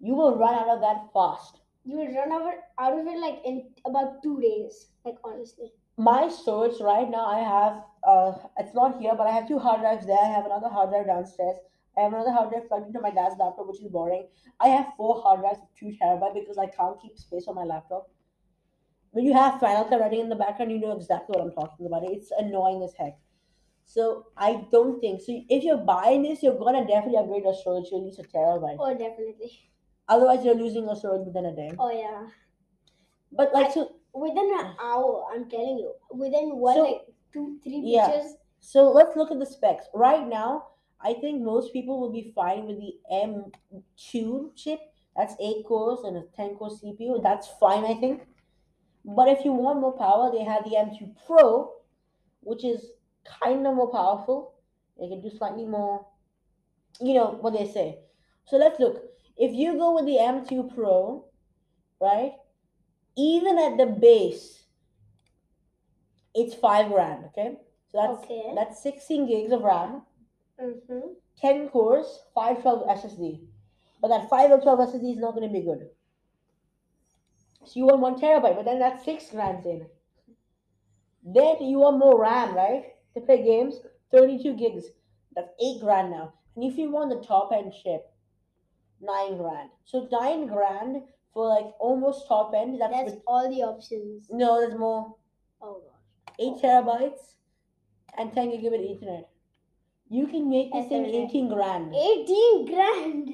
You 0.00 0.14
will 0.14 0.36
run 0.36 0.54
out 0.54 0.68
of 0.68 0.80
that 0.80 1.12
fast. 1.12 1.60
You 1.84 1.96
will 1.98 2.12
run 2.14 2.32
out 2.32 2.54
out 2.78 2.98
of 2.98 3.06
it 3.06 3.18
like 3.18 3.40
in 3.44 3.72
about 3.86 4.22
two 4.22 4.40
days. 4.40 4.88
Like 5.04 5.16
honestly. 5.24 5.72
my 5.96 6.28
storage 6.28 6.80
right 6.80 7.08
now 7.10 7.24
i 7.26 7.38
have 7.46 7.74
uh 8.12 8.32
it's 8.58 8.74
not 8.78 8.98
here 9.00 9.14
but 9.18 9.26
i 9.26 9.32
have 9.32 9.46
two 9.48 9.58
hard 9.58 9.80
drives 9.80 10.06
there 10.10 10.22
i 10.26 10.28
have 10.34 10.46
another 10.46 10.68
hard 10.76 10.90
drive 10.90 11.06
downstairs 11.10 11.58
i 11.96 12.00
have 12.02 12.12
another 12.12 12.32
hard 12.32 12.50
drive 12.50 12.66
plugged 12.68 12.86
into 12.86 13.00
my 13.00 13.10
dad's 13.10 13.34
laptop 13.38 13.66
which 13.68 13.80
is 13.80 13.88
boring 13.88 14.26
i 14.60 14.68
have 14.68 14.86
four 14.96 15.20
hard 15.22 15.40
drives 15.40 15.58
of 15.60 15.68
two 15.78 15.92
terabyte 16.02 16.34
because 16.34 16.58
i 16.58 16.66
can't 16.66 17.00
keep 17.02 17.16
space 17.18 17.44
on 17.48 17.54
my 17.54 17.64
laptop 17.64 18.08
when 19.12 19.24
you 19.24 19.32
have 19.34 19.58
final 19.60 19.84
cut 19.84 20.00
running 20.00 20.20
in 20.20 20.28
the 20.28 20.36
background 20.36 20.70
you 20.70 20.78
know 20.80 20.92
exactly 20.96 21.34
what 21.36 21.44
i'm 21.44 21.52
talking 21.52 21.86
about 21.86 22.02
it's 22.04 22.30
annoying 22.38 22.82
as 22.82 22.92
heck 22.98 23.18
so 23.84 24.26
i 24.36 24.64
don't 24.70 25.00
think 25.00 25.20
so 25.20 25.40
if 25.48 25.64
you're 25.64 25.76
buying 25.92 26.22
this 26.22 26.42
you're 26.42 26.58
gonna 26.58 26.86
definitely 26.86 27.16
upgrade 27.16 27.42
your 27.42 27.54
storage 27.54 27.88
to 27.90 27.96
at 27.96 28.02
least 28.02 28.20
a 28.20 28.22
terabyte 28.22 28.76
Oh 28.78 28.92
definitely. 28.96 29.50
otherwise 30.08 30.44
you're 30.44 30.54
losing 30.54 30.84
your 30.84 30.96
storage 30.96 31.26
within 31.26 31.46
a 31.46 31.54
day 31.56 31.72
Oh 31.78 31.90
yeah. 31.90 32.26
but 33.32 33.52
like 33.52 33.72
so 33.72 33.92
Within 34.12 34.50
an 34.58 34.74
hour, 34.82 35.24
I'm 35.32 35.48
telling 35.48 35.78
you. 35.78 35.94
Within 36.10 36.56
what 36.56 36.74
So- 36.74 36.82
like 36.82 37.02
two, 37.32 37.60
three 37.62 37.80
Yeah. 37.84 38.22
So 38.58 38.90
let's 38.90 39.14
look 39.14 39.30
at 39.30 39.38
the 39.38 39.46
specs. 39.46 39.84
Right 39.94 40.26
now, 40.26 40.69
I 41.02 41.14
think 41.14 41.42
most 41.42 41.72
people 41.72 42.00
will 42.00 42.12
be 42.12 42.32
fine 42.34 42.66
with 42.66 42.78
the 42.78 42.94
M2 43.12 44.54
chip. 44.56 44.80
That's 45.16 45.34
8 45.40 45.64
cores 45.66 46.00
and 46.04 46.16
a 46.16 46.22
10 46.36 46.56
core 46.56 46.70
CPU. 46.70 47.22
That's 47.22 47.48
fine, 47.58 47.84
I 47.84 47.94
think. 47.94 48.22
But 49.04 49.28
if 49.28 49.44
you 49.44 49.52
want 49.52 49.80
more 49.80 49.96
power, 49.96 50.30
they 50.30 50.44
have 50.44 50.64
the 50.64 50.76
M2 50.76 51.14
Pro, 51.26 51.72
which 52.40 52.64
is 52.64 52.90
kind 53.42 53.66
of 53.66 53.74
more 53.74 53.90
powerful. 53.90 54.54
They 54.98 55.08
can 55.08 55.22
do 55.22 55.30
slightly 55.30 55.64
more, 55.64 56.06
you 57.00 57.14
know, 57.14 57.38
what 57.40 57.54
they 57.54 57.66
say. 57.66 58.00
So 58.44 58.56
let's 58.56 58.78
look. 58.78 59.02
If 59.36 59.54
you 59.54 59.78
go 59.78 59.94
with 59.94 60.04
the 60.04 60.18
M2 60.18 60.74
Pro, 60.74 61.24
right, 62.00 62.32
even 63.16 63.58
at 63.58 63.78
the 63.78 63.86
base, 63.86 64.64
it's 66.34 66.54
5 66.54 66.90
grand, 66.92 67.24
okay? 67.26 67.56
So 67.90 67.98
that's 67.98 68.24
Okay. 68.24 68.52
that's 68.54 68.82
16 68.82 69.26
gigs 69.26 69.52
of 69.52 69.62
RAM, 69.62 70.02
Mm-hmm. 70.62 70.98
10 71.40 71.68
cores, 71.70 72.20
512 72.34 72.88
SSD. 72.98 73.40
But 74.00 74.08
that 74.08 74.28
512 74.28 74.78
SSD 74.78 75.12
is 75.12 75.18
not 75.18 75.34
going 75.34 75.48
to 75.48 75.52
be 75.52 75.64
good. 75.64 75.88
So 77.64 77.72
you 77.74 77.86
want 77.86 78.00
one 78.00 78.20
terabyte, 78.20 78.56
but 78.56 78.64
then 78.64 78.78
that's 78.78 79.04
six 79.04 79.30
grand 79.30 79.64
in. 79.66 79.86
Then 81.24 81.56
you 81.60 81.78
want 81.78 81.98
more 81.98 82.18
RAM, 82.20 82.54
right? 82.54 82.84
To 83.14 83.20
play 83.20 83.42
games, 83.44 83.76
32 84.12 84.54
gigs. 84.54 84.84
That's 85.34 85.50
eight 85.62 85.80
grand 85.80 86.10
now. 86.10 86.32
And 86.56 86.64
if 86.64 86.78
you 86.78 86.90
want 86.90 87.10
the 87.10 87.26
top 87.26 87.50
end 87.52 87.72
chip, 87.82 88.06
nine 89.00 89.36
grand. 89.36 89.70
So 89.84 90.08
nine 90.10 90.46
grand 90.46 91.02
for 91.32 91.46
like 91.46 91.66
almost 91.78 92.26
top 92.26 92.52
end. 92.56 92.80
That's, 92.80 92.92
That's 92.92 93.10
with- 93.12 93.22
all 93.26 93.48
the 93.48 93.62
options. 93.62 94.26
no, 94.30 94.60
there's 94.60 94.78
more. 94.78 95.14
Oh 95.62 95.82
gosh. 95.84 96.34
Eight 96.38 96.62
terabytes 96.62 97.34
and 98.18 98.32
10 98.32 98.48
gigabit 98.48 98.80
Ethernet. 98.80 99.24
You 100.10 100.26
can 100.26 100.50
make 100.50 100.72
this 100.72 100.88
thing 100.88 101.04
18 101.06 101.48
grand. 101.48 101.94
18 101.94 102.66
grand. 102.66 103.28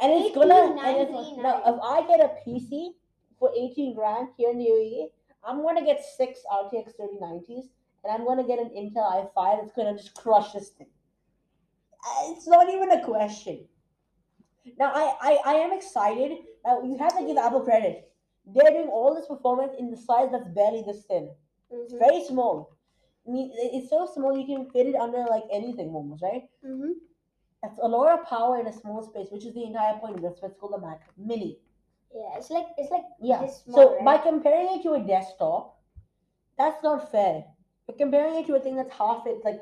And 0.00 0.12
it's 0.12 0.34
gonna. 0.34 0.54
And 0.84 0.96
it's, 0.98 1.10
18,939. 1.10 1.42
now, 1.42 1.62
if 1.64 1.80
I 1.82 2.06
get 2.06 2.20
a 2.20 2.30
PC 2.44 2.90
for 3.38 3.50
18 3.56 3.94
grand 3.94 4.28
here 4.36 4.50
in 4.50 4.58
the 4.58 4.64
UAE, 4.64 5.06
I'm 5.44 5.62
gonna 5.62 5.84
get 5.84 6.04
six 6.04 6.40
RTX 6.52 6.92
3090s, 6.98 7.66
and 8.02 8.12
I'm 8.12 8.24
gonna 8.24 8.44
get 8.46 8.58
an 8.58 8.70
Intel 8.70 9.06
i5 9.36 9.60
that's 9.60 9.72
gonna 9.76 9.96
just 9.96 10.14
crush 10.14 10.52
this 10.52 10.70
thing. 10.70 10.88
Uh, 12.04 12.32
It's 12.32 12.48
not 12.48 12.68
even 12.68 12.90
a 12.90 13.04
question. 13.04 13.66
Now, 14.78 14.92
I, 14.94 15.14
I, 15.20 15.38
I 15.44 15.54
am 15.54 15.72
excited. 15.72 16.38
Now, 16.66 16.82
you 16.82 16.96
have 16.98 17.16
to 17.16 17.24
give 17.24 17.36
Apple 17.36 17.60
credit. 17.62 18.10
They're 18.46 18.70
doing 18.72 18.88
all 18.88 19.14
this 19.14 19.26
performance 19.26 19.72
in 19.78 19.90
the 19.90 19.96
size 19.96 20.30
that's 20.32 20.48
barely 20.48 20.82
this 20.86 21.04
thin. 21.06 21.30
It's 21.70 21.92
Mhm. 21.94 21.98
very 21.98 22.24
small. 22.24 22.70
I 23.28 23.30
mean, 23.30 23.50
it- 23.52 23.74
it's 23.76 23.90
so 23.90 24.06
small 24.06 24.36
you 24.36 24.46
can 24.46 24.70
fit 24.70 24.86
it 24.86 24.96
under 24.96 25.24
like 25.26 25.44
anything 25.50 25.94
almost, 25.94 26.22
right? 26.22 26.48
Mhm. 26.64 26.94
That's 27.62 27.78
a 27.82 27.88
lot 27.88 28.18
of 28.18 28.26
power 28.26 28.58
in 28.58 28.66
a 28.66 28.72
small 28.72 29.02
space, 29.02 29.30
which 29.30 29.44
is 29.44 29.54
the 29.54 29.64
entire 29.64 29.98
point 29.98 30.16
of 30.16 30.22
this. 30.22 30.40
What's 30.40 30.56
called 30.56 30.72
the 30.74 30.78
Mac 30.78 31.02
Mini. 31.16 31.58
Yeah, 32.14 32.36
it's 32.36 32.50
like 32.50 32.68
it's 32.78 32.90
like 32.90 33.04
Yeah. 33.20 33.42
This 33.42 33.62
so 33.64 33.72
small, 33.72 34.04
by 34.04 34.18
comparing 34.18 34.68
it 34.78 34.82
to 34.84 34.94
a 34.94 35.00
desktop, 35.00 35.76
that's 36.56 36.82
not 36.82 37.10
fair. 37.10 37.44
But 37.86 37.98
comparing 37.98 38.36
it 38.36 38.46
to 38.46 38.54
a 38.56 38.60
thing 38.60 38.76
that's 38.76 38.92
half 38.92 39.26
it, 39.26 39.44
like, 39.44 39.60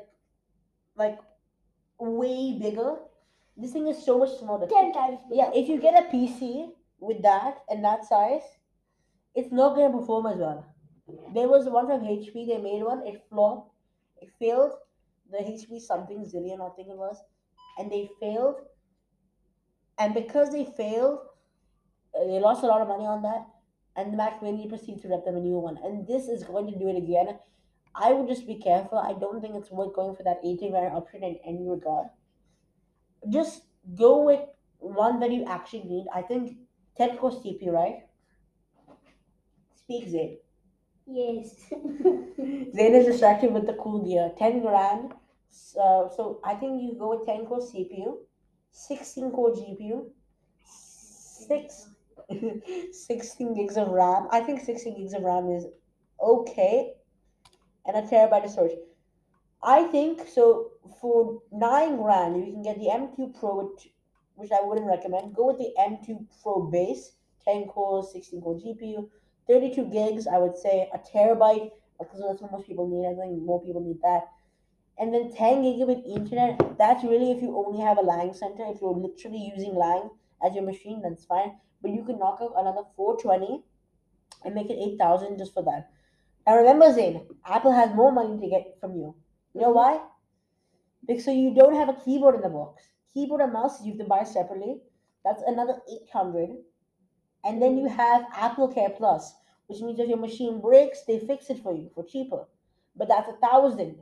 like 0.95 1.19
way 1.99 2.57
bigger, 2.59 2.99
this 3.57 3.73
thing 3.73 3.87
is 3.87 4.03
so 4.03 4.17
much 4.19 4.29
smaller. 4.37 4.67
10 4.67 4.93
times. 4.93 5.19
Yeah, 5.29 5.51
if 5.53 5.67
you 5.67 5.79
get 5.79 5.99
a 6.01 6.07
PC 6.09 6.73
with 6.99 7.21
that 7.23 7.63
and 7.69 7.83
that 7.83 8.05
size, 8.05 8.47
it's 9.35 9.51
not 9.51 9.75
gonna 9.75 9.97
perform 9.97 10.25
as 10.27 10.37
well. 10.37 10.65
There 11.33 11.47
was 11.47 11.65
one 11.65 11.87
from 11.87 12.01
HP. 12.01 12.47
They 12.47 12.57
made 12.57 12.83
one. 12.83 13.05
It 13.05 13.23
flopped. 13.29 13.71
It 14.21 14.29
failed. 14.39 14.73
The 15.31 15.37
HP 15.37 15.81
something 15.81 16.19
zillion, 16.19 16.61
I 16.61 16.73
think 16.75 16.87
it 16.89 16.97
was, 16.97 17.17
and 17.77 17.91
they 17.91 18.09
failed. 18.19 18.61
And 19.99 20.13
because 20.13 20.51
they 20.51 20.65
failed, 20.77 21.19
uh, 22.15 22.25
they 22.25 22.39
lost 22.39 22.63
a 22.63 22.67
lot 22.67 22.81
of 22.81 22.87
money 22.87 23.05
on 23.05 23.21
that. 23.23 23.45
And 23.95 24.15
Mac 24.15 24.41
Mini 24.41 24.67
proceeded 24.69 25.01
to 25.01 25.09
rep 25.09 25.25
them 25.25 25.35
a 25.35 25.39
new 25.39 25.57
one. 25.57 25.77
And 25.83 26.07
this 26.07 26.27
is 26.27 26.43
going 26.43 26.71
to 26.71 26.79
do 26.79 26.87
it 26.87 26.97
again. 26.97 27.39
I 27.95 28.13
would 28.13 28.27
just 28.27 28.45
be 28.45 28.55
careful. 28.55 28.99
I 28.99 29.13
don't 29.19 29.41
think 29.41 29.55
it's 29.55 29.71
worth 29.71 29.95
going 29.95 30.15
for 30.15 30.23
that 30.23 30.39
18 30.45 30.71
grand 30.71 30.95
option 30.95 31.23
in 31.23 31.37
any 31.43 31.67
regard. 31.67 32.07
Just 33.27 33.63
go 33.95 34.21
with 34.21 34.41
one 34.77 35.19
that 35.19 35.31
you 35.31 35.45
actually 35.45 35.83
need. 35.83 36.05
I 36.13 36.21
think 36.21 36.57
10 36.97 37.17
core 37.17 37.31
CPU, 37.31 37.71
right? 37.71 38.03
Speak 39.75 40.07
Zayne. 40.09 40.37
Yes. 41.07 41.55
Zayne 42.75 42.95
is 42.95 43.05
distracted 43.05 43.53
with 43.53 43.65
the 43.65 43.77
cool 43.81 44.03
gear. 44.03 44.31
10 44.37 44.61
grand. 44.61 45.13
So, 45.49 46.11
so 46.15 46.39
I 46.43 46.53
think 46.55 46.81
you 46.81 46.95
go 46.99 47.15
with 47.17 47.25
10 47.25 47.45
core 47.45 47.59
CPU, 47.59 48.17
16 48.71 49.31
core 49.31 49.53
GPU, 49.53 50.09
6, 50.65 51.89
16 52.91 53.53
gigs 53.55 53.77
of 53.77 53.87
RAM. 53.87 54.27
I 54.31 54.41
think 54.41 54.59
16 54.59 54.97
gigs 54.97 55.13
of 55.13 55.23
RAM 55.23 55.49
is 55.49 55.65
okay, 56.21 56.93
and 57.85 57.95
a 57.95 58.01
terabyte 58.01 58.43
of 58.43 58.51
storage. 58.51 58.77
I 59.63 59.83
think 59.83 60.27
so. 60.27 60.71
For 61.01 61.41
nine 61.51 61.97
grand, 61.97 62.37
you 62.37 62.51
can 62.51 62.63
get 62.63 62.77
the 62.77 62.87
M2 62.87 63.39
Pro, 63.39 63.65
which, 63.65 63.89
which 64.35 64.51
I 64.51 64.59
wouldn't 64.61 64.87
recommend. 64.87 65.33
Go 65.35 65.47
with 65.47 65.57
the 65.57 65.73
M2 65.79 66.25
Pro 66.43 66.69
base, 66.69 67.13
10 67.45 67.65
cores, 67.65 68.11
16 68.11 68.41
core 68.41 68.55
GPU, 68.55 69.09
32 69.47 69.85
gigs. 69.85 70.27
I 70.27 70.37
would 70.37 70.57
say 70.57 70.89
a 70.93 70.99
terabyte 70.99 71.71
because 71.99 72.21
that's 72.27 72.41
what 72.41 72.51
most 72.51 72.67
people 72.67 72.87
need. 72.87 73.07
I 73.07 73.15
think 73.15 73.41
more 73.43 73.63
people 73.63 73.81
need 73.81 74.01
that. 74.03 74.27
And 74.99 75.13
then 75.13 75.31
10 75.31 75.61
gigabit 75.63 76.05
internet, 76.07 76.77
That's 76.77 77.03
really 77.03 77.31
if 77.31 77.41
you 77.41 77.55
only 77.55 77.79
have 77.81 77.97
a 77.97 78.01
LAN 78.01 78.33
center. 78.33 78.65
If 78.67 78.81
you're 78.81 78.95
literally 78.95 79.51
using 79.55 79.75
LAN 79.75 80.09
as 80.43 80.55
your 80.55 80.63
machine, 80.63 81.01
that's 81.03 81.25
fine. 81.25 81.55
But 81.81 81.91
you 81.91 82.03
can 82.03 82.17
knock 82.17 82.39
out 82.41 82.53
another 82.57 82.81
420 82.95 83.63
and 84.43 84.55
make 84.55 84.69
it 84.69 84.79
8,000 84.79 85.37
just 85.37 85.53
for 85.53 85.63
that. 85.63 85.89
Now 86.47 86.57
remember, 86.57 86.91
Zayne, 86.93 87.27
Apple 87.45 87.73
has 87.73 87.93
more 87.93 88.11
money 88.11 88.39
to 88.39 88.49
get 88.49 88.77
from 88.79 88.95
you. 88.95 89.15
You 89.53 89.61
know 89.61 89.67
mm-hmm. 89.67 89.75
why? 89.75 90.01
Because 91.05 91.25
so 91.25 91.31
you 91.31 91.53
don't 91.53 91.75
have 91.75 91.89
a 91.89 92.01
keyboard 92.03 92.35
in 92.35 92.41
the 92.41 92.49
box. 92.49 92.83
Keyboard 93.13 93.41
and 93.41 93.53
mouse 93.53 93.83
you 93.83 93.91
have 93.91 93.99
to 93.99 94.05
buy 94.05 94.23
separately. 94.23 94.77
That's 95.23 95.43
another 95.45 95.79
800. 95.91 96.49
And 97.47 97.61
then 97.61 97.77
you 97.77 97.87
have 97.87 98.25
Apple 98.35 98.67
Care 98.67 98.89
Plus, 98.89 99.33
which 99.67 99.79
means 99.79 99.99
if 99.99 100.09
your 100.09 100.17
machine 100.17 100.59
breaks, 100.59 101.03
they 101.05 101.17
fix 101.19 101.49
it 101.49 101.63
for 101.63 101.73
you 101.73 101.89
for 101.95 102.03
cheaper. 102.03 102.45
But 102.97 103.07
that's 103.07 103.29
a 103.29 103.47
thousand. 103.47 103.95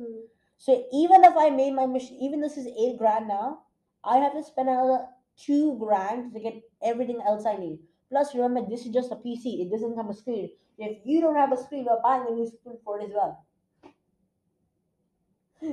Hmm. 0.00 0.20
So 0.56 0.86
even 0.92 1.22
if 1.22 1.36
I 1.36 1.50
made 1.50 1.74
my 1.74 1.84
machine, 1.84 2.18
even 2.22 2.40
this 2.40 2.56
is 2.56 2.66
eight 2.66 2.96
grand 2.96 3.28
now, 3.28 3.64
I 4.02 4.16
have 4.16 4.32
to 4.32 4.42
spend 4.42 4.70
another 4.70 5.06
two 5.36 5.76
grand 5.78 6.32
to 6.32 6.40
get 6.40 6.62
everything 6.82 7.20
else 7.26 7.44
I 7.44 7.56
need. 7.56 7.80
Plus, 8.08 8.34
remember, 8.34 8.66
this 8.66 8.86
is 8.86 8.94
just 8.94 9.12
a 9.12 9.16
PC. 9.16 9.60
It 9.60 9.70
doesn't 9.70 9.96
have 9.96 10.08
a 10.08 10.14
screen. 10.14 10.50
If 10.78 10.98
you 11.04 11.20
don't 11.20 11.36
have 11.36 11.52
a 11.52 11.56
screen, 11.62 11.84
you're 11.84 12.00
buying 12.02 12.24
a 12.26 12.30
new 12.30 12.46
screen 12.46 12.78
for 12.82 12.98
it 12.98 13.04
as 13.04 13.10
well. 13.12 13.44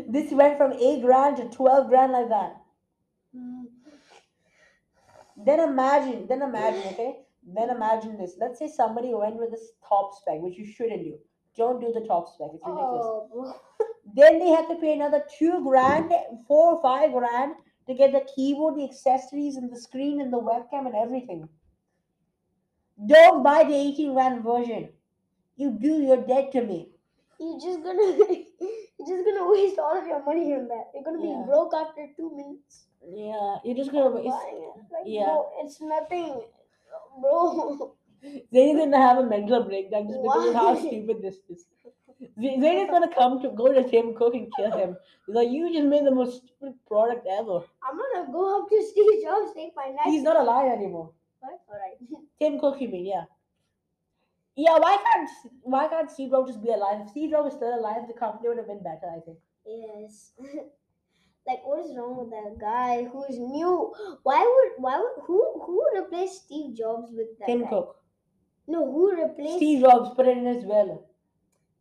This 0.09 0.31
went 0.31 0.57
from 0.57 0.73
eight 0.73 1.01
grand 1.01 1.37
to 1.37 1.49
twelve 1.49 1.87
grand 1.87 2.11
like 2.11 2.29
that. 2.29 2.61
Hmm. 3.33 3.65
Then 5.37 5.59
imagine, 5.59 6.27
then 6.27 6.41
imagine, 6.41 6.93
okay? 6.93 7.17
Then 7.45 7.69
imagine 7.69 8.17
this. 8.17 8.35
Let's 8.39 8.59
say 8.59 8.67
somebody 8.67 9.13
went 9.13 9.35
with 9.35 9.51
this 9.51 9.71
top 9.87 10.11
spec, 10.13 10.39
which 10.41 10.57
you 10.57 10.65
shouldn't 10.65 11.03
do. 11.03 11.17
Don't 11.55 11.81
do 11.81 11.91
the 11.93 12.05
top 12.07 12.27
spec. 12.33 12.49
It's 12.53 12.65
ridiculous. 12.65 13.05
Oh. 13.05 13.59
Then 14.15 14.39
they 14.39 14.49
have 14.49 14.67
to 14.69 14.75
pay 14.75 14.93
another 14.93 15.23
two 15.37 15.63
grand, 15.63 16.11
four 16.47 16.75
or 16.75 16.81
five 16.81 17.11
grand 17.11 17.55
to 17.87 17.93
get 17.93 18.11
the 18.11 18.25
keyboard, 18.35 18.75
the 18.75 18.83
accessories, 18.83 19.55
and 19.55 19.71
the 19.71 19.79
screen, 19.79 20.21
and 20.21 20.31
the 20.31 20.39
webcam, 20.39 20.85
and 20.85 20.95
everything. 20.95 21.47
Don't 23.07 23.43
buy 23.43 23.63
the 23.63 23.73
18 23.73 24.13
grand 24.13 24.43
version. 24.43 24.89
You 25.55 25.71
do, 25.71 26.01
you're 26.01 26.25
dead 26.25 26.51
to 26.53 26.61
me. 26.61 26.89
You're 27.39 27.59
just 27.59 27.83
gonna 27.83 28.17
just 29.07 29.25
gonna 29.25 29.49
waste 29.51 29.79
all 29.79 29.97
of 29.97 30.05
your 30.07 30.23
money 30.23 30.53
on 30.53 30.67
that. 30.67 30.91
You're 30.93 31.03
gonna 31.03 31.21
be 31.21 31.27
Yeah. 31.27 31.43
broke 31.45 31.73
after 31.73 32.07
two 32.15 32.29
minutes. 32.35 32.87
Yeah, 33.05 33.57
you're 33.63 33.75
just 33.75 33.91
gonna 33.91 34.11
waste. 34.11 34.27
Like, 34.91 35.05
yeah. 35.05 35.25
bro, 35.25 35.49
it's 35.59 35.81
nothing, 35.81 36.41
bro. 37.21 37.95
Zayne 38.53 38.75
is 38.75 38.85
gonna 38.85 38.97
have 38.97 39.17
a 39.17 39.25
mental 39.25 39.63
breakdown 39.63 40.07
just 40.07 40.21
because 40.21 40.47
of 40.49 40.55
how 40.55 40.75
stupid 40.75 41.21
this 41.21 41.39
is. 41.49 41.65
Zayne 42.39 42.79
is 42.83 42.89
gonna 42.89 43.13
come 43.13 43.41
to 43.41 43.49
go 43.49 43.71
to 43.73 43.83
Tim 43.89 44.13
Cook 44.15 44.35
and 44.35 44.51
kill 44.55 44.71
him. 44.71 44.95
He's 45.25 45.35
like, 45.35 45.49
you 45.49 45.73
just 45.73 45.87
made 45.87 46.05
the 46.05 46.11
most 46.11 46.37
stupid 46.43 46.73
product 46.87 47.27
ever. 47.29 47.59
I'm 47.83 47.97
gonna 47.97 48.31
go 48.31 48.61
up 48.61 48.69
to 48.69 48.81
Steve 48.91 49.21
Jobs, 49.23 49.53
take 49.53 49.75
my 49.75 49.87
knife. 49.89 50.05
He's 50.05 50.23
not 50.23 50.37
alive 50.37 50.71
anymore. 50.71 51.11
What? 51.41 51.59
Alright. 51.69 51.97
Tim 52.39 52.59
Cook, 52.59 52.79
you 52.79 52.87
mean? 52.89 53.05
Yeah. 53.07 53.25
Yeah. 54.55 54.77
Why 54.77 54.97
can't 55.03 55.29
why 55.61 55.87
can't 55.87 56.11
Steve 56.11 56.31
just 56.47 56.63
be 56.63 56.69
alive? 56.69 57.01
If 57.01 57.09
Steve 57.09 57.31
Jobs 57.31 57.45
was 57.45 57.53
still 57.55 57.73
alive, 57.73 58.07
the 58.07 58.13
company 58.13 58.49
would 58.49 58.57
have 58.57 58.67
been 58.67 58.83
better. 58.83 59.09
I 59.15 59.19
think. 59.19 59.37
yes. 59.65 60.31
like, 61.47 61.65
what 61.65 61.85
is 61.85 61.95
wrong 61.97 62.17
with 62.17 62.29
that 62.29 62.59
guy 62.59 63.05
who's 63.11 63.37
new? 63.37 63.93
Why 64.23 64.41
would 64.41 64.83
why 64.83 64.97
would 64.97 65.23
who 65.25 65.61
who 65.65 65.83
would 65.83 66.03
replace 66.03 66.41
Steve 66.45 66.75
Jobs 66.75 67.11
with 67.11 67.37
that 67.39 67.47
Tim 67.47 67.61
guy? 67.63 67.69
Cook. 67.69 67.97
No, 68.67 68.91
who 68.91 69.11
replaced 69.11 69.57
Steve 69.57 69.81
Jobs 69.81 70.11
put 70.15 70.27
it 70.27 70.37
in 70.37 70.45
his 70.45 70.63
will. 70.63 71.05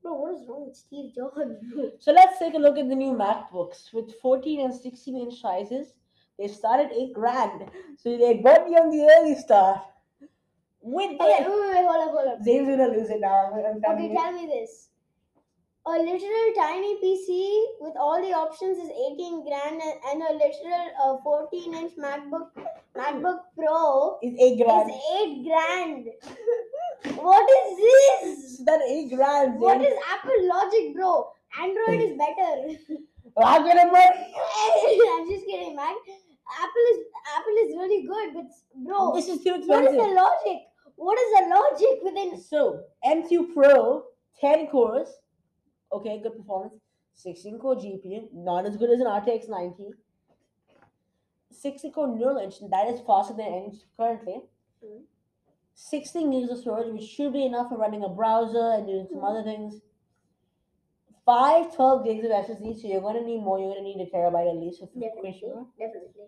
Bro, 0.03 0.15
what 0.15 0.35
is 0.35 0.49
wrong 0.49 0.67
with 0.67 0.77
Steve 0.77 1.15
Jobs. 1.15 1.39
So 2.01 2.13
let's 2.13 2.39
take 2.39 2.55
a 2.55 2.59
look 2.59 2.77
at 2.77 2.89
the 2.89 2.95
new 2.97 3.13
MacBooks 3.13 3.93
with 3.93 4.15
14 4.21 4.61
and 4.61 4.75
16 4.75 5.17
inch 5.17 5.41
sizes. 5.41 5.95
They 6.39 6.49
started 6.49 6.91
eight 6.93 7.13
grand, 7.13 7.71
so 7.99 8.17
they 8.17 8.39
got 8.43 8.69
me 8.69 8.75
on 8.77 8.91
the 8.91 9.09
early 9.17 9.37
start. 9.37 9.81
With 10.83 11.13
Okay, 11.21 11.45
wait, 11.47 11.49
wait, 11.49 11.75
wait, 11.75 11.87
hold 11.87 12.09
up, 12.09 12.11
hold 12.15 12.29
up. 12.29 12.39
Zayne's 12.45 12.67
gonna 12.69 12.89
lose 12.89 13.09
it 13.11 13.21
now. 13.21 13.53
I'm- 13.55 13.83
I'm 13.85 13.95
Okay, 13.97 14.15
tell 14.15 14.33
me 14.33 14.47
this. 14.47 14.89
A 15.85 15.91
literal 15.99 16.49
tiny 16.57 16.97
PC 17.03 17.67
with 17.81 17.97
all 17.97 18.21
the 18.23 18.33
options 18.33 18.79
is 18.79 18.91
18 18.91 19.45
grand 19.45 19.81
and, 19.83 20.23
a 20.23 20.33
literal 20.33 20.91
uh, 21.05 21.17
14 21.25 21.75
inch 21.75 21.97
MacBook 21.97 22.51
MacBook 22.95 23.41
Pro 23.57 24.19
It's 24.23 24.41
eight 24.41 24.63
grand. 24.65 24.91
is 24.91 24.97
8 25.21 25.45
grand. 25.45 26.09
What 27.17 27.47
is 27.51 27.79
this? 27.79 28.59
That 28.67 28.81
eight 28.87 29.11
grand. 29.15 29.59
What 29.59 29.79
Zayne. 29.81 29.87
is 29.93 29.99
Apple 30.15 30.49
Logic, 30.49 30.95
bro? 30.95 31.33
Android 31.61 32.01
is 32.01 32.17
better. 32.17 32.97
I'm 33.39 33.63
gonna. 33.63 33.83
I'm 33.93 35.29
just 35.31 35.47
kidding, 35.47 35.75
man. 35.75 35.95
Apple 36.63 36.87
is 36.93 36.99
Apple 37.37 37.57
is 37.65 37.77
really 37.77 38.07
good, 38.07 38.35
but 38.35 38.47
bro, 38.87 39.15
This 39.17 39.29
is 39.29 39.43
too 39.43 39.55
expensive. 39.55 39.69
what 39.69 39.85
is 39.85 39.97
the 39.97 40.13
logic? 40.15 40.63
What 40.97 41.19
is 41.19 41.31
the 41.39 41.55
logic 41.55 42.03
within? 42.03 42.41
So 42.41 42.85
M2 43.05 43.55
Pro, 43.55 44.05
10 44.41 44.67
cores, 44.69 45.09
okay, 45.93 46.21
good 46.23 46.37
performance. 46.37 46.75
16 47.15 47.59
core 47.59 47.77
GPU, 47.77 48.29
not 48.33 48.67
as 48.67 48.77
good 48.77 48.91
as 48.91 49.01
an 49.01 49.07
RTX 49.07 49.49
90. 49.49 49.91
60 51.51 51.91
core 51.91 52.09
neural 52.09 52.39
engine, 52.39 52.71
that 52.71 52.89
is 52.89 53.01
faster 53.07 53.35
than 53.35 53.47
any 53.47 53.79
currently. 53.97 54.41
Mm. 54.85 55.03
16 55.75 56.31
gigs 56.31 56.51
of 56.51 56.59
storage, 56.59 56.93
which 56.93 57.03
should 57.03 57.33
be 57.33 57.45
enough 57.45 57.69
for 57.69 57.77
running 57.79 58.03
a 58.05 58.09
browser 58.09 58.73
and 58.73 58.87
doing 58.87 59.07
some 59.11 59.21
Mm. 59.21 59.31
other 59.31 59.43
things. 59.43 59.81
5 61.25 61.75
12 61.75 62.05
gigs 62.05 62.25
of 62.25 62.33
SSD, 62.33 62.75
so 62.75 62.89
you're 62.89 63.01
going 63.01 63.15
to 63.17 63.23
need 63.23 63.43
more. 63.43 63.59
You're 63.59 63.73
going 63.73 63.85
to 63.85 63.89
need 63.97 64.01
a 64.07 64.11
terabyte 64.11 64.51
at 64.51 64.57
least. 64.57 64.81
Definitely, 64.81 65.67
definitely. 65.79 66.27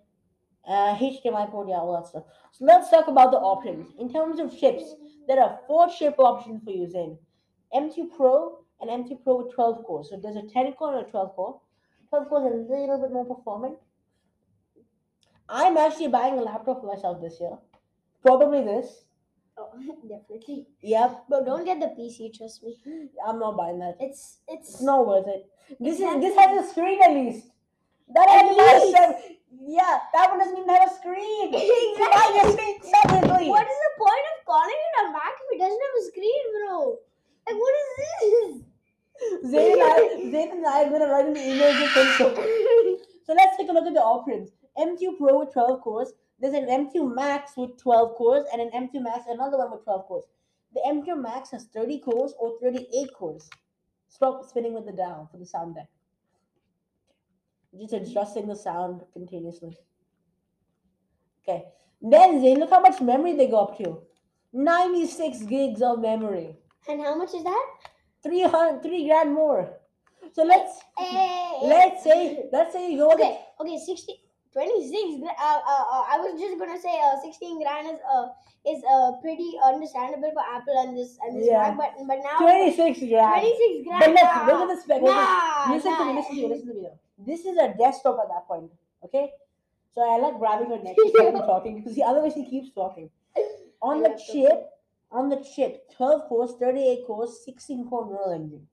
Uh, 0.67 0.97
HDMI 0.97 1.51
port, 1.51 1.69
yeah, 1.69 1.77
all 1.77 1.93
that 2.01 2.09
stuff. 2.09 2.25
So 2.53 2.65
let's 2.65 2.89
talk 2.91 3.09
about 3.09 3.31
the 3.31 3.37
options. 3.37 3.93
In 3.99 4.11
terms 4.11 4.41
of 4.41 4.59
chips, 4.59 4.95
there 5.29 5.39
are 5.41 5.59
four 5.67 5.89
chip 5.89 6.15
options 6.19 6.63
for 6.65 6.71
using 6.71 7.19
M2 7.75 8.17
Pro 8.17 8.61
and 8.81 8.89
M2 8.89 9.23
Pro 9.23 9.43
with 9.43 9.55
12 9.55 9.85
cores. 9.85 10.09
So 10.11 10.19
there's 10.23 10.37
a 10.37 10.49
10 10.53 10.73
core 10.73 10.97
and 10.97 11.07
a 11.07 11.11
12 11.11 11.37
core. 11.37 11.61
12 12.09 12.29
core 12.29 12.47
is 12.47 12.55
a 12.55 12.73
little 12.73 12.99
bit 13.01 13.13
more 13.13 13.27
performant. 13.27 13.77
I'm 15.49 15.77
actually 15.77 16.09
buying 16.09 16.39
a 16.39 16.43
laptop 16.43 16.81
for 16.81 16.95
myself 16.95 17.21
this 17.21 17.39
year. 17.41 17.59
Probably 18.23 18.63
this. 18.65 19.05
Oh, 19.57 19.71
definitely. 20.09 20.67
Yep. 20.83 21.29
Bro, 21.29 21.45
don't 21.45 21.65
get 21.65 21.81
the 21.81 21.87
PC. 21.87 22.37
Trust 22.37 22.63
me. 22.63 22.77
I'm 23.27 23.39
not 23.39 23.57
buying 23.57 23.79
that. 23.81 23.97
It's 24.01 24.39
it's. 24.49 24.75
It's 24.75 24.83
not 24.83 25.07
worth 25.07 25.27
it. 25.29 25.47
This 25.79 26.01
is 26.01 26.21
this 26.21 26.37
has 26.37 26.65
a 26.65 26.71
screen 26.71 27.03
at 27.03 27.11
least. 27.13 27.49
That 28.09 28.29
At 28.29 28.47
least. 28.57 29.39
Yeah, 29.61 29.99
that 30.13 30.31
one 30.31 30.39
doesn't 30.39 30.57
even 30.57 30.69
have 30.69 30.91
a 30.91 30.95
screen. 30.95 31.53
Buy 31.53 32.53
screen 32.53 32.77
separately. 32.83 33.49
What 33.49 33.67
is 33.67 33.79
the 33.87 33.93
point 33.99 34.27
of 34.33 34.47
calling 34.47 34.75
it 34.75 34.95
a 35.01 35.13
Mac 35.13 35.35
if 35.41 35.49
it 35.55 35.59
doesn't 35.59 35.83
have 35.87 35.97
a 35.99 36.05
screen, 36.11 36.43
bro? 36.55 36.99
Like, 37.47 37.59
what 37.61 37.75
is 37.81 37.89
this? 37.97 38.65
Zayne 39.51 39.73
and 39.73 39.83
I, 39.83 40.31
Zayne 40.31 40.51
and 40.51 40.67
I 40.67 40.85
are 40.85 40.91
gonna 40.91 41.07
write 41.07 41.27
an 41.27 41.37
email 41.37 41.73
to 41.73 41.87
Tim 41.95 42.99
So 43.25 43.33
let's 43.33 43.57
take 43.57 43.69
a 43.69 43.73
look 43.73 43.87
at 43.87 43.95
the 43.95 44.03
options. 44.03 44.51
M2 44.77 45.19
Pro 45.19 45.39
with 45.41 45.53
12 45.53 45.81
cores. 45.81 46.13
There's 46.41 46.55
an 46.55 46.67
M2 46.67 47.15
Max 47.15 47.53
with 47.57 47.81
12 47.81 48.17
cores 48.17 48.45
and 48.53 48.61
an 48.61 48.71
M2 48.71 49.03
Max, 49.03 49.25
another 49.29 49.59
one 49.59 49.71
with 49.71 49.85
12 49.85 50.07
cores. 50.07 50.25
The 50.75 50.81
M2 50.87 51.21
Max 51.21 51.51
has 51.53 51.65
30 51.67 52.01
cores 52.01 52.35
or 52.39 52.59
38 52.61 53.15
cores. 53.15 53.49
Stop 54.09 54.45
spinning 54.49 54.75
with 54.75 54.87
the 54.87 54.93
dial 54.93 55.29
for 55.31 55.39
the 55.39 55.47
sound 55.47 55.77
deck. 55.77 55.89
Just 57.81 57.93
adjusting 57.95 58.47
the 58.47 58.57
sound 58.57 59.03
continuously. 59.13 59.77
Okay. 61.43 61.65
Then 62.01 62.43
look 62.59 62.71
how 62.71 62.81
much 62.81 63.01
memory 63.01 63.35
they 63.37 63.47
go 63.49 63.65
up 63.65 63.79
to. 63.79 64.03
96 64.53 65.43
gigs 65.45 65.83
of 65.83 66.01
memory. 66.01 66.57
and 66.89 67.01
how 67.01 67.15
much 67.17 67.35
is 67.35 67.43
that? 67.43 67.67
300, 68.23 68.83
3 68.83 69.05
grand 69.09 69.33
more. 69.35 69.69
So 70.33 70.43
let's 70.45 70.81
Hey, 70.97 71.59
let's 71.63 72.03
say 72.03 72.45
let's 72.53 72.73
say 72.73 72.91
you 72.93 72.99
go 72.99 73.11
Okay, 73.13 73.41
okay, 73.61 73.79
60, 73.79 74.15
26. 74.53 75.21
gra- 75.21 75.37
Uh, 75.39 75.61
uh, 75.61 75.85
uh, 75.95 76.05
I 76.09 76.17
was 76.19 76.41
just 76.41 76.59
gonna 76.59 76.79
say, 76.81 76.95
uh, 77.01 77.21
16 77.21 77.61
grand 77.63 77.89
is 77.89 78.01
uh 78.09 78.29
is 78.65 78.81
uh 78.89 79.13
pretty 79.21 79.53
understandable 79.63 80.31
for 80.33 80.41
Apple 80.57 80.79
and 80.81 80.97
this 80.97 81.19
and 81.21 81.37
this 81.39 81.49
Yeah. 81.49 81.75
But 81.77 81.93
but 82.09 82.19
now 82.25 82.39
26 82.39 83.01
grand. 83.11 83.43
26 83.43 83.85
grand. 83.87 84.01
But 84.01 84.09
look, 84.17 84.23
nah, 84.23 84.47
look 84.49 84.61
at 84.65 84.69
the 84.77 84.81
spec. 84.83 85.03
look 85.03 85.11
at- 85.13 85.69
Nah, 85.69 85.75
listen 85.75 85.93
to 85.99 86.05
me, 86.05 86.13
listen 86.15 86.37
to 86.37 86.43
me, 86.43 86.49
listen 86.55 86.69
to 86.69 86.75
me. 86.75 86.83
Though. 86.89 86.99
This 87.19 87.45
is 87.45 87.57
a 87.57 87.75
desktop 87.79 88.19
at 88.21 88.29
that 88.29 88.47
point, 88.49 88.71
okay? 89.05 89.31
So 89.95 90.03
I 90.03 90.19
like 90.19 90.39
grabbing 90.39 90.71
her 90.71 90.83
neck 90.83 90.97
stop 91.09 91.35
me 91.35 91.41
talking 91.41 91.83
because 91.83 91.99
otherwise 92.05 92.35
he 92.35 92.45
keeps 92.49 92.71
talking. 92.75 93.11
On 93.83 94.03
the 94.03 94.09
laptop. 94.09 94.27
chip, 94.27 94.71
on 95.13 95.29
the 95.29 95.37
chip, 95.55 95.91
12 95.97 96.23
cores, 96.29 96.53
38 96.59 97.07
cores, 97.07 97.45
16 97.45 97.89
core 97.89 98.07
neural 98.07 98.33
engine. 98.33 98.67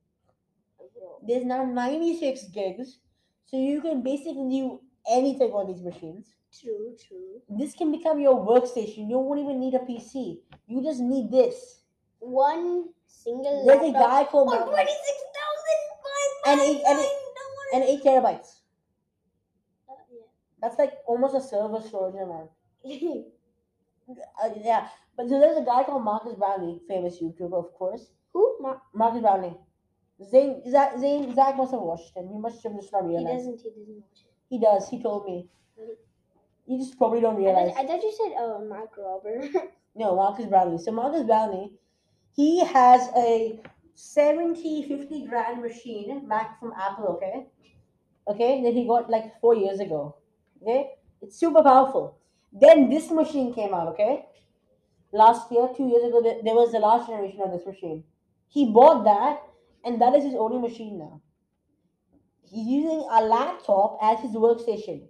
There's 1.28 1.46
now 1.46 1.64
96 1.66 2.46
gigs, 2.48 2.98
so 3.46 3.58
you 3.58 3.82
can 3.82 4.02
basically 4.02 4.50
do 4.50 4.80
anything 5.10 5.52
on 5.52 5.68
these 5.72 5.82
machines. 5.84 6.34
True, 6.60 6.96
true. 7.08 7.42
This 7.50 7.76
can 7.76 7.92
become 7.92 8.20
your 8.20 8.36
workstation. 8.46 9.08
You 9.10 9.20
won't 9.20 9.40
even 9.40 9.60
need 9.60 9.74
a 9.76 9.80
PC. 9.80 10.40
You 10.68 10.82
just 10.82 11.00
need 11.00 11.32
this. 11.32 11.82
One 12.20 12.90
single 13.08 13.66
There's 13.66 13.90
a 13.90 13.94
guy 13.94 14.26
called 14.26 14.50
for 14.50 14.56
Mark- 14.56 14.70
twenty 14.70 14.92
six 14.92 15.18
thousand 15.38 15.80
And 16.48 16.62
eight- 16.62 16.84
and 16.88 17.00
eight- 17.00 17.21
and 17.74 17.84
8 17.84 18.04
terabytes. 18.04 18.60
That's 20.62 20.78
like 20.78 20.94
almost 21.08 21.36
a 21.36 21.42
server 21.42 21.82
storage 21.82 22.16
amount. 22.16 22.52
Uh, 24.44 24.50
yeah, 24.62 24.90
but 25.16 25.30
so 25.30 25.40
there's 25.40 25.58
a 25.58 25.64
guy 25.64 25.84
called 25.84 26.04
Marques 26.04 26.34
Brownlee, 26.38 26.82
famous 26.88 27.22
YouTuber, 27.22 27.54
of 27.54 27.74
course. 27.76 28.12
Who? 28.34 28.58
Ma- 28.60 28.80
Marques 28.94 29.22
Brownlee. 29.22 29.56
Zayne, 30.30 30.62
Zach, 30.70 30.98
Zayne, 31.00 31.34
Zach 31.34 31.56
must 31.56 31.72
have 31.72 31.80
watched 31.82 32.16
him. 32.18 32.28
He 32.28 32.38
must 32.38 32.62
have 32.64 32.74
just 32.76 32.92
not 32.92 33.04
he 33.04 33.10
realized. 33.10 33.38
doesn't. 33.38 33.62
He 33.62 33.70
doesn't 33.70 33.96
watch 33.96 34.20
it. 34.26 34.32
He 34.50 34.60
does. 34.60 34.90
He 34.90 35.02
told 35.02 35.26
me. 35.26 35.48
Really? 35.78 35.94
You 36.68 36.78
just 36.80 36.98
probably 36.98 37.22
don't 37.22 37.36
I 37.36 37.40
realize. 37.40 37.74
thought, 37.74 37.84
I 37.84 37.88
thought 37.88 38.04
you 38.04 38.12
said 38.12 38.34
"Oh, 38.38 38.66
Mark 38.68 38.98
Rober. 38.98 39.50
No, 39.96 40.16
Marques 40.16 40.46
Brownlee. 40.48 40.78
So 40.80 40.92
Marques 40.92 41.24
Brownlee, 41.24 41.72
he 42.36 42.66
has 42.66 43.08
a 43.16 43.60
70, 43.96 44.88
50 44.88 45.26
grand 45.28 45.62
machine, 45.62 46.28
Mac 46.28 46.60
from 46.60 46.74
Apple, 46.80 47.08
okay? 47.18 47.48
Okay, 48.28 48.64
that 48.64 48.74
he 48.74 48.88
got 48.88 49.10
like 49.10 49.40
four 49.42 49.56
years 49.56 49.80
ago. 49.80 50.16
Okay? 50.62 50.92
It's 51.22 51.38
super 51.38 51.64
powerful. 51.64 52.18
Then 52.54 52.90
this 52.90 53.10
machine 53.12 53.54
came 53.54 53.74
out, 53.74 53.88
okay? 53.90 54.26
Last 55.14 55.52
year, 55.52 55.70
two 55.76 55.88
years 55.88 56.04
ago, 56.06 56.22
there 56.22 56.56
was 56.56 56.72
the 56.72 56.80
last 56.80 57.08
generation 57.08 57.42
of 57.42 57.52
this 57.52 57.66
machine. 57.66 58.04
He 58.48 58.72
bought 58.72 59.04
that, 59.04 59.42
and 59.86 60.02
that 60.02 60.14
is 60.16 60.24
his 60.24 60.36
only 60.36 60.58
machine 60.60 60.98
now. 61.00 61.22
He's 62.44 62.68
using 62.68 63.06
a 63.12 63.22
laptop 63.24 63.98
as 64.02 64.20
his 64.20 64.32
workstation. 64.32 65.04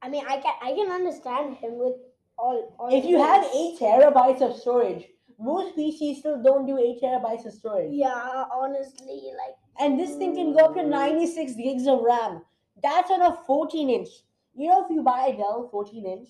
I 0.00 0.08
mean, 0.08 0.24
I 0.26 0.38
can 0.38 0.54
I 0.62 0.72
can 0.74 0.90
understand 0.90 1.56
him 1.56 1.78
with 1.78 1.94
all. 2.38 2.74
all 2.78 2.88
If 2.92 3.04
you 3.04 3.18
those. 3.18 3.26
have 3.26 3.44
eight 3.54 3.78
terabytes 3.78 4.40
of 4.42 4.56
storage, 4.56 5.06
most 5.42 5.76
PCs 5.76 6.18
still 6.18 6.42
don't 6.42 6.66
do 6.66 6.78
eight 6.78 7.00
terabytes 7.02 7.44
of 7.46 7.52
storage. 7.52 7.90
Yeah, 7.92 8.44
honestly, 8.52 9.32
like 9.36 9.56
And 9.80 9.98
this 9.98 10.16
thing 10.16 10.34
can 10.34 10.52
go 10.52 10.66
up 10.66 10.74
to 10.74 10.82
96 10.84 11.54
gigs 11.54 11.86
of 11.86 12.00
RAM. 12.00 12.42
That's 12.82 13.10
on 13.10 13.22
a 13.22 13.36
14 13.46 13.90
inch. 13.90 14.08
You 14.54 14.68
know, 14.68 14.84
if 14.84 14.90
you 14.90 15.02
buy 15.02 15.26
a 15.26 15.36
Dell 15.36 15.68
14 15.70 16.06
inch, 16.06 16.28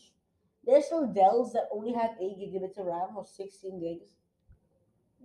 there's 0.65 0.87
still 0.87 1.07
Dells 1.07 1.53
that 1.53 1.69
only 1.73 1.93
have 1.93 2.11
8 2.21 2.39
gigabits 2.39 2.79
of 2.79 2.87
RAM 2.87 3.17
or 3.17 3.27
16 3.27 3.81
gigs. 3.81 4.17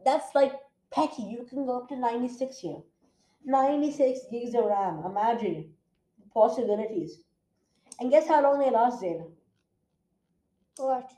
That's 0.03 0.35
like 0.35 0.53
petty. 0.91 1.23
You 1.23 1.45
can 1.49 1.65
go 1.65 1.77
up 1.77 1.89
to 1.89 1.95
96 1.95 2.57
here. 2.59 2.81
96 3.45 4.19
gigs 4.31 4.55
of 4.55 4.65
RAM. 4.65 5.03
Imagine 5.05 5.71
possibilities. 6.33 7.19
And 7.99 8.11
guess 8.11 8.27
how 8.27 8.41
long 8.43 8.59
they 8.59 8.69
last, 8.69 8.99
Zayne? 8.99 9.25
what? 10.77 11.11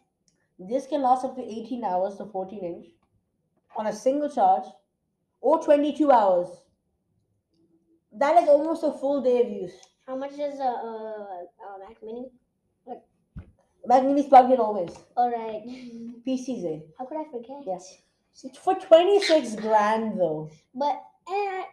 This 0.60 0.88
can 0.88 1.02
last 1.02 1.24
up 1.24 1.36
to 1.38 1.42
18 1.42 1.84
hours 1.86 2.18
to 2.18 2.26
14 2.26 2.60
inch 2.60 2.88
on 3.78 3.88
a 3.88 3.94
single 3.94 4.30
charge 4.30 4.66
or 5.40 5.64
22 5.64 6.12
hours. 6.12 6.50
That 8.12 8.44
is 8.44 8.50
almost 8.50 8.84
a 8.84 8.92
full 8.92 9.22
day 9.22 9.42
of 9.42 9.50
use. 9.50 9.80
How 10.06 10.18
much 10.18 10.34
is 10.34 10.60
a 10.60 10.64
uh, 10.64 11.44
uh, 11.64 11.78
Mac 11.88 11.98
Mini? 12.04 12.26
Mac 13.86 14.04
Mini's 14.04 14.26
plugged 14.28 14.52
in 14.52 14.60
always. 14.60 14.92
All 15.16 15.32
right. 15.32 15.64
PCs 16.28 16.64
in. 16.64 16.84
How 16.98 17.06
could 17.06 17.18
I 17.18 17.32
forget? 17.32 17.64
Yes. 17.66 17.98
For 18.62 18.76
26 18.76 19.56
grand 19.56 20.20
though. 20.20 20.50
But 20.76 21.02
eh, 21.30 21.64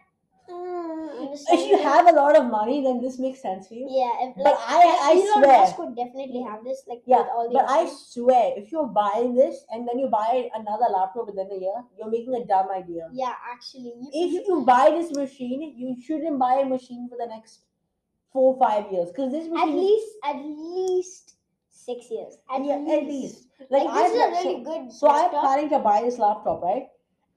If 1.49 1.69
you 1.69 1.77
have 1.83 2.07
a 2.07 2.11
lot 2.11 2.35
of 2.37 2.45
money, 2.45 2.83
then 2.83 3.01
this 3.01 3.17
makes 3.19 3.41
sense 3.41 3.67
for 3.67 3.73
you. 3.75 3.87
yeah, 3.89 4.27
if, 4.27 4.35
But 4.35 4.43
like, 4.45 4.55
I- 4.59 4.99
I 5.09 5.11
Elon 5.13 5.27
swear- 5.43 5.57
Musk 5.59 5.77
would 5.79 5.95
definitely 5.95 6.41
have 6.41 6.63
this. 6.63 6.83
Like 6.87 7.01
Yeah, 7.05 7.19
with 7.21 7.27
all 7.35 7.47
the 7.47 7.53
But 7.53 7.69
I 7.69 7.85
swear, 7.85 8.53
if 8.57 8.71
you're 8.71 8.87
buying 8.87 9.35
this 9.35 9.63
and 9.71 9.87
then 9.87 9.99
you 9.99 10.07
buy 10.07 10.49
another 10.53 10.85
laptop 10.91 11.27
within 11.27 11.51
a 11.51 11.59
year, 11.65 11.83
you're 11.97 12.09
making 12.09 12.35
a 12.35 12.45
dumb 12.45 12.69
idea. 12.71 13.09
yeah, 13.13 13.33
actually, 13.53 13.93
you, 14.01 14.09
if 14.13 14.31
you, 14.33 14.43
you 14.47 14.65
buy 14.65 14.89
this 14.91 15.11
machine, 15.15 15.61
you 15.77 15.95
shouldn't 16.01 16.37
buy 16.39 16.55
a 16.55 16.65
machine 16.65 17.07
for 17.09 17.17
the 17.17 17.27
next 17.27 17.61
four 18.33 18.57
five 18.59 18.91
years 18.91 19.09
because 19.09 19.31
this 19.31 19.47
machine 19.47 19.69
at 19.69 19.75
least 19.75 20.11
at 20.23 20.35
least 20.45 21.35
six 21.69 22.11
years. 22.11 22.37
At 22.53 22.63
yeah, 22.65 22.77
least. 22.77 22.91
at 22.97 23.03
least 23.07 23.47
Like, 23.69 23.85
like, 23.85 23.93
this 23.93 24.11
is 24.13 24.19
I'm 24.21 24.27
a 24.27 24.31
really 24.35 24.63
so, 24.63 24.71
good. 24.71 24.91
so 24.93 25.07
I'm 25.09 25.29
planning 25.29 25.69
to 25.69 25.79
buy 25.79 26.01
this 26.01 26.17
laptop 26.19 26.61
right, 26.61 26.87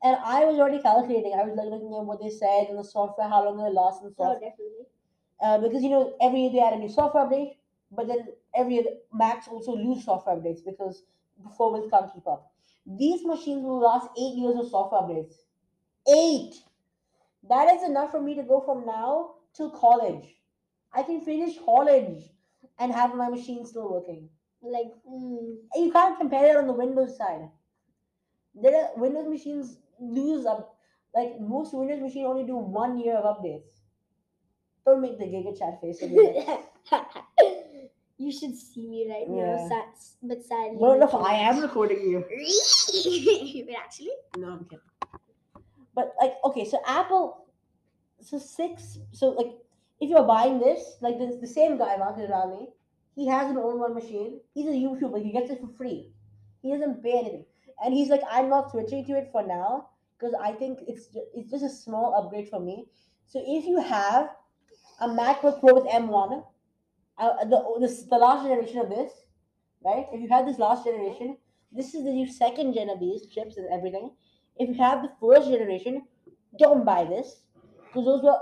and 0.03 0.17
I 0.25 0.45
was 0.45 0.59
already 0.59 0.81
calculating. 0.83 1.35
I 1.35 1.45
was 1.45 1.57
like 1.57 1.67
looking 1.69 1.95
at 1.95 2.05
what 2.05 2.21
they 2.21 2.31
said 2.31 2.69
and 2.69 2.79
the 2.79 2.85
software, 2.85 3.29
how 3.29 3.45
long 3.45 3.61
it 3.61 3.73
last 3.73 4.03
and 4.03 4.15
Oh, 4.19 4.33
stuff. 4.33 4.35
definitely. 4.35 4.87
Uh, 5.43 5.59
because 5.59 5.83
you 5.83 5.91
know 5.91 6.17
every 6.21 6.41
year 6.43 6.51
they 6.53 6.61
add 6.61 6.75
a 6.75 6.77
new 6.79 6.89
software 6.89 7.27
update, 7.27 7.57
but 7.91 8.07
then 8.09 8.29
every 8.55 8.75
year 8.75 8.85
Macs 9.13 9.49
also 9.49 9.75
lose 9.75 10.05
software 10.05 10.37
updates 10.37 10.65
because 10.65 11.05
performance 11.43 11.87
can't 11.91 12.13
keep 12.13 12.27
up. 12.27 12.53
These 12.87 13.25
machines 13.25 13.63
will 13.65 13.81
last 13.81 14.09
eight 14.19 14.35
years 14.37 14.57
of 14.57 14.69
software 14.69 15.03
updates. 15.03 15.35
Eight. 16.09 16.55
That 17.49 17.75
is 17.75 17.83
enough 17.83 18.11
for 18.13 18.21
me 18.21 18.35
to 18.37 18.43
go 18.43 18.61
from 18.61 18.87
now 18.87 19.35
till 19.55 19.71
college. 19.71 20.37
I 20.93 21.03
can 21.03 21.21
finish 21.23 21.59
college 21.59 22.31
and 22.79 22.93
have 22.93 23.15
my 23.15 23.29
machine 23.29 23.65
still 23.67 23.91
working. 23.93 24.31
Like, 24.63 24.93
mm, 25.09 25.57
you 25.75 25.93
can't 25.93 26.19
compare 26.19 26.51
it 26.51 26.57
on 26.57 26.67
the 26.67 26.73
Windows 26.73 27.17
side. 27.17 27.51
There 28.55 28.77
are 28.77 28.95
Windows 28.97 29.27
machines 29.29 29.79
lose 30.01 30.47
up 30.47 30.77
like 31.15 31.41
most 31.41 31.75
Windows 31.75 32.01
machines 32.01 32.27
only 32.27 32.45
do 32.45 32.57
one 32.57 32.99
year 32.99 33.17
of 33.17 33.37
updates. 33.37 33.81
Don't 34.87 35.03
make 35.03 35.19
the 35.19 35.25
Gigachad 35.25 35.81
face. 35.81 36.01
you 38.19 38.33
should 38.33 38.57
see 38.57 38.87
me 38.89 39.09
right 39.11 39.27
Yeah. 39.29 39.57
now. 39.57 39.69
Sad, 39.69 39.85
but 40.23 40.43
sadly. 40.43 40.77
Well, 40.79 40.93
enough, 40.93 41.15
I 41.15 41.35
am 41.35 41.61
recording 41.61 42.01
you. 42.03 42.25
Wait, 42.31 43.69
actually. 43.77 44.11
No, 44.37 44.53
I'm 44.53 44.65
kidding. 44.65 44.81
But 45.95 46.15
like, 46.21 46.35
okay, 46.45 46.65
so 46.65 46.79
Apple, 46.87 47.47
so 48.21 48.39
six, 48.39 48.99
so 49.13 49.31
like, 49.31 49.53
if 50.01 50.09
you're 50.09 50.25
buying 50.25 50.59
this, 50.61 50.97
like 51.01 51.19
this, 51.19 51.37
the 51.41 51.47
same 51.47 51.77
guy, 51.77 51.97
Marcus 51.97 52.31
Rami, 52.31 52.69
he 53.15 53.27
has 53.27 53.51
an 53.51 53.59
own 53.59 53.79
one 53.79 53.95
machine. 53.95 54.41
He's 54.55 54.67
a 54.67 54.71
YouTuber. 54.71 55.23
He 55.23 55.33
gets 55.33 55.51
it 55.51 55.61
for 55.61 55.69
free. 55.77 56.11
He 56.63 56.73
doesn't 56.73 57.03
pay 57.03 57.19
anything, 57.19 57.45
and 57.85 57.93
he's 57.93 58.09
like, 58.09 58.23
I'm 58.31 58.49
not 58.49 58.71
switching 58.71 59.05
to 59.07 59.19
it 59.19 59.29
for 59.33 59.43
now 59.47 59.90
because 60.21 60.35
I 60.43 60.53
think 60.53 60.81
it's 60.87 61.07
just, 61.07 61.27
it's 61.35 61.51
just 61.51 61.65
a 61.65 61.71
small 61.71 62.15
upgrade 62.15 62.49
for 62.51 62.61
me. 62.61 62.87
So 63.27 63.43
if 63.45 63.65
you 63.65 63.81
have 63.81 64.31
a 65.01 65.09
MacBook 65.09 65.61
Pro 65.61 65.75
with 65.75 65.87
M1, 65.87 66.45
uh, 67.19 67.45
the, 67.45 67.59
the 67.81 68.07
the 68.11 68.19
last 68.19 68.47
generation 68.47 68.79
of 68.79 68.91
this, 68.91 69.13
right? 69.85 70.07
If 70.13 70.21
you 70.21 70.29
have 70.29 70.47
this 70.47 70.59
last 70.59 70.85
generation, 70.85 71.37
this 71.73 71.95
is 71.95 72.05
the 72.05 72.13
new 72.13 72.31
second 72.31 72.75
gen 72.75 72.91
of 72.91 73.01
these 73.01 73.27
chips 73.27 73.57
and 73.57 73.69
everything. 73.73 74.11
If 74.57 74.69
you 74.69 74.75
have 74.77 75.03
the 75.03 75.13
first 75.21 75.49
generation, 75.49 76.03
don't 76.59 76.85
buy 76.85 77.05
this 77.05 77.43
because 77.87 78.05
those 78.05 78.23
were 78.23 78.39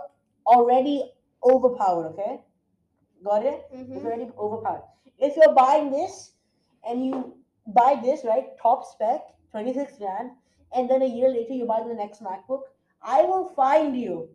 already 0.46 1.12
overpowered. 1.44 2.08
Okay, 2.14 2.40
got 3.24 3.44
it? 3.46 3.66
It's 3.72 3.90
Mhm. 3.90 4.04
already 4.04 4.30
overpowered. 4.38 4.84
If 5.18 5.36
you're 5.36 5.54
buying 5.54 5.90
this 5.90 6.34
and 6.86 7.04
you 7.06 7.34
buy 7.66 7.96
this 8.02 8.24
right, 8.24 8.56
top 8.62 8.84
spec, 8.84 9.34
twenty 9.50 9.72
six 9.74 9.98
grand, 9.98 10.32
and 10.74 10.88
then 10.90 11.02
a 11.02 11.07
year 11.07 11.28
later 11.31 11.52
you 11.54 11.66
buy 11.66 11.83
the 11.87 11.94
next 11.94 12.22
MacBook, 12.22 12.62
I 13.02 13.22
will 13.22 13.48
find 13.54 13.96
you. 13.96 14.28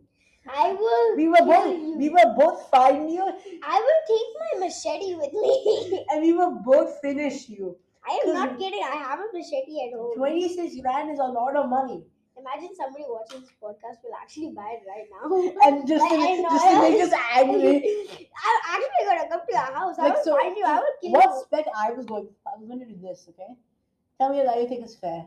I 0.52 0.72
will. 0.72 1.16
We 1.16 1.28
were 1.28 1.44
both 1.44 1.74
you. 1.74 1.96
we 1.98 2.08
will 2.10 2.34
both 2.38 2.68
find 2.70 3.10
you, 3.10 3.22
I 3.62 3.76
will 3.86 4.02
take 4.12 4.30
my 4.60 4.66
machete 4.66 5.14
with 5.14 5.32
me. 5.32 6.04
and 6.10 6.22
we 6.22 6.32
will 6.32 6.60
both 6.64 7.00
finish 7.00 7.48
you. 7.48 7.76
I 8.06 8.20
am 8.26 8.34
not 8.34 8.58
kidding. 8.58 8.82
I 8.84 8.96
have 8.96 9.18
a 9.20 9.28
machete 9.32 9.86
at 9.88 9.96
home. 9.98 10.16
Twenty 10.16 10.48
six 10.54 10.76
grand 10.82 11.10
is 11.10 11.18
a 11.18 11.24
lot 11.24 11.56
of 11.56 11.70
money, 11.70 12.02
Imagine 12.36 12.74
somebody 12.76 13.04
watching 13.08 13.40
this 13.40 13.50
podcast 13.62 14.02
will 14.04 14.12
actually 14.20 14.50
buy 14.50 14.76
it 14.76 14.82
right 14.86 15.06
now. 15.16 15.30
and 15.66 15.88
just 15.88 16.02
Like, 16.02 16.12
I 16.12 16.34
know, 16.42 16.50
just 16.50 16.66
to 16.66 16.80
make 16.82 17.00
I- 17.00 17.04
us 17.04 17.12
angry. 17.40 17.96
I'm 18.44 18.58
actually 18.74 19.06
gonna 19.06 19.28
come 19.30 19.40
to 19.48 19.52
your 19.52 19.72
house. 19.78 19.98
I 19.98 20.02
Like, 20.08 20.16
will 20.16 20.24
so, 20.24 20.36
find 20.36 20.56
you. 20.58 20.64
I 20.66 20.74
will 20.76 20.96
kill 21.00 21.12
what 21.12 21.24
you. 21.30 21.42
spec 21.46 21.64
I 21.74 21.92
was 21.92 22.04
going? 22.04 22.28
I 22.46 22.58
was 22.58 22.66
going 22.68 22.80
to 22.80 22.86
do 22.86 22.98
this. 23.00 23.24
Okay, 23.30 23.48
tell 24.20 24.28
me 24.30 24.42
that 24.42 24.60
you 24.60 24.68
think 24.68 24.84
is 24.84 24.94
fair. 24.96 25.24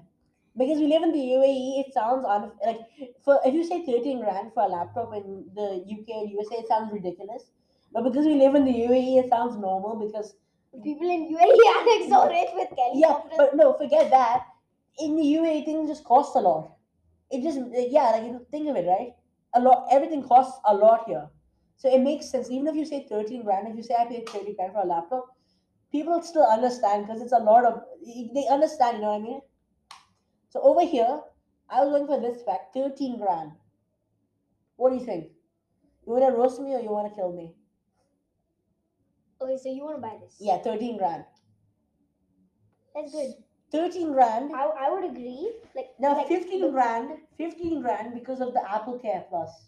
Because 0.58 0.80
we 0.80 0.88
live 0.88 1.04
in 1.04 1.12
the 1.12 1.20
UAE, 1.20 1.82
it 1.86 1.94
sounds 1.94 2.26
un- 2.26 2.52
like 2.66 2.80
for 3.24 3.40
if 3.46 3.54
you 3.54 3.64
say 3.64 3.86
thirteen 3.86 4.20
grand 4.20 4.54
for 4.54 4.64
a 4.64 4.68
laptop 4.68 5.14
in 5.14 5.50
the 5.54 5.84
UK 5.86 6.22
and 6.22 6.32
USA, 6.32 6.56
it 6.56 6.68
sounds 6.68 6.92
ridiculous. 6.92 7.52
But 7.92 8.04
because 8.04 8.26
we 8.26 8.36
live 8.36 8.56
in 8.56 8.66
the 8.66 8.74
UAE, 8.74 9.18
it 9.20 9.30
sounds 9.30 9.56
normal. 9.58 9.96
Because 10.06 10.36
People 10.84 11.10
in 11.10 11.28
UAE 11.30 11.68
are 12.20 12.30
rich 12.30 12.50
with 12.54 12.70
yeah, 12.94 13.22
but 13.36 13.56
no, 13.56 13.74
forget 13.74 14.10
that. 14.12 14.46
In 15.00 15.16
the 15.16 15.24
UAE, 15.24 15.64
things 15.66 15.90
just 15.90 16.04
cost 16.04 16.36
a 16.36 16.40
lot. 16.40 16.76
It 17.32 17.42
just 17.44 17.60
yeah, 17.92 18.10
like 18.12 18.24
you 18.24 18.46
think 18.52 18.68
of 18.70 18.76
it, 18.76 18.86
right? 18.88 19.14
A 19.54 19.60
lot. 19.62 19.88
Everything 19.92 20.24
costs 20.24 20.60
a 20.66 20.74
lot 20.74 21.06
here, 21.08 21.30
so 21.78 21.94
it 21.94 22.00
makes 22.02 22.30
sense. 22.30 22.50
Even 22.52 22.68
if 22.68 22.76
you 22.76 22.86
say 22.86 23.06
thirteen 23.08 23.44
grand, 23.44 23.68
if 23.68 23.76
you 23.76 23.84
say 23.84 23.96
I 23.96 24.06
paid 24.06 24.28
thirty 24.30 24.54
grand 24.54 24.74
for 24.74 24.82
a 24.82 24.86
laptop, 24.86 25.26
people 25.92 26.22
still 26.22 26.44
understand 26.46 27.08
because 27.08 27.22
it's 27.22 27.34
a 27.34 27.40
lot 27.52 27.66
of. 27.66 27.84
They 28.34 28.48
understand, 28.48 28.98
you 28.98 29.02
know 29.04 29.12
what 29.14 29.22
I 29.22 29.24
mean? 29.24 29.42
So 30.58 30.64
over 30.64 30.82
here, 30.84 31.22
I 31.70 31.84
was 31.84 31.92
going 31.92 32.08
for 32.08 32.20
this 32.20 32.40
spec, 32.40 32.74
13 32.74 33.20
grand. 33.20 33.52
What 34.76 34.90
do 34.90 34.96
you 34.96 35.06
think? 35.06 35.28
You 36.06 36.14
want 36.14 36.26
to 36.26 36.36
roast 36.36 36.60
me 36.60 36.74
or 36.74 36.80
you 36.80 36.90
want 36.90 37.08
to 37.10 37.16
kill 37.16 37.32
me? 37.32 37.54
Okay, 39.40 39.58
so 39.62 39.70
you 39.72 39.84
want 39.84 39.98
to 39.98 40.02
buy 40.02 40.18
this? 40.20 40.38
Yeah, 40.40 40.58
13 40.58 40.98
grand. 40.98 41.26
That's 42.96 43.12
good. 43.12 43.34
13 43.72 44.12
grand. 44.14 44.52
I, 44.56 44.64
I 44.64 44.90
would 44.90 45.04
agree. 45.12 45.52
Like 45.76 45.90
Now 46.00 46.18
like, 46.18 46.28
15 46.28 46.62
the- 46.62 46.70
grand, 46.72 47.20
15 47.38 47.82
grand 47.84 48.16
because 48.16 48.42
of 48.42 48.54
the 48.54 48.64
Apple 48.68 48.98
Care 48.98 49.26
Plus. 49.30 49.68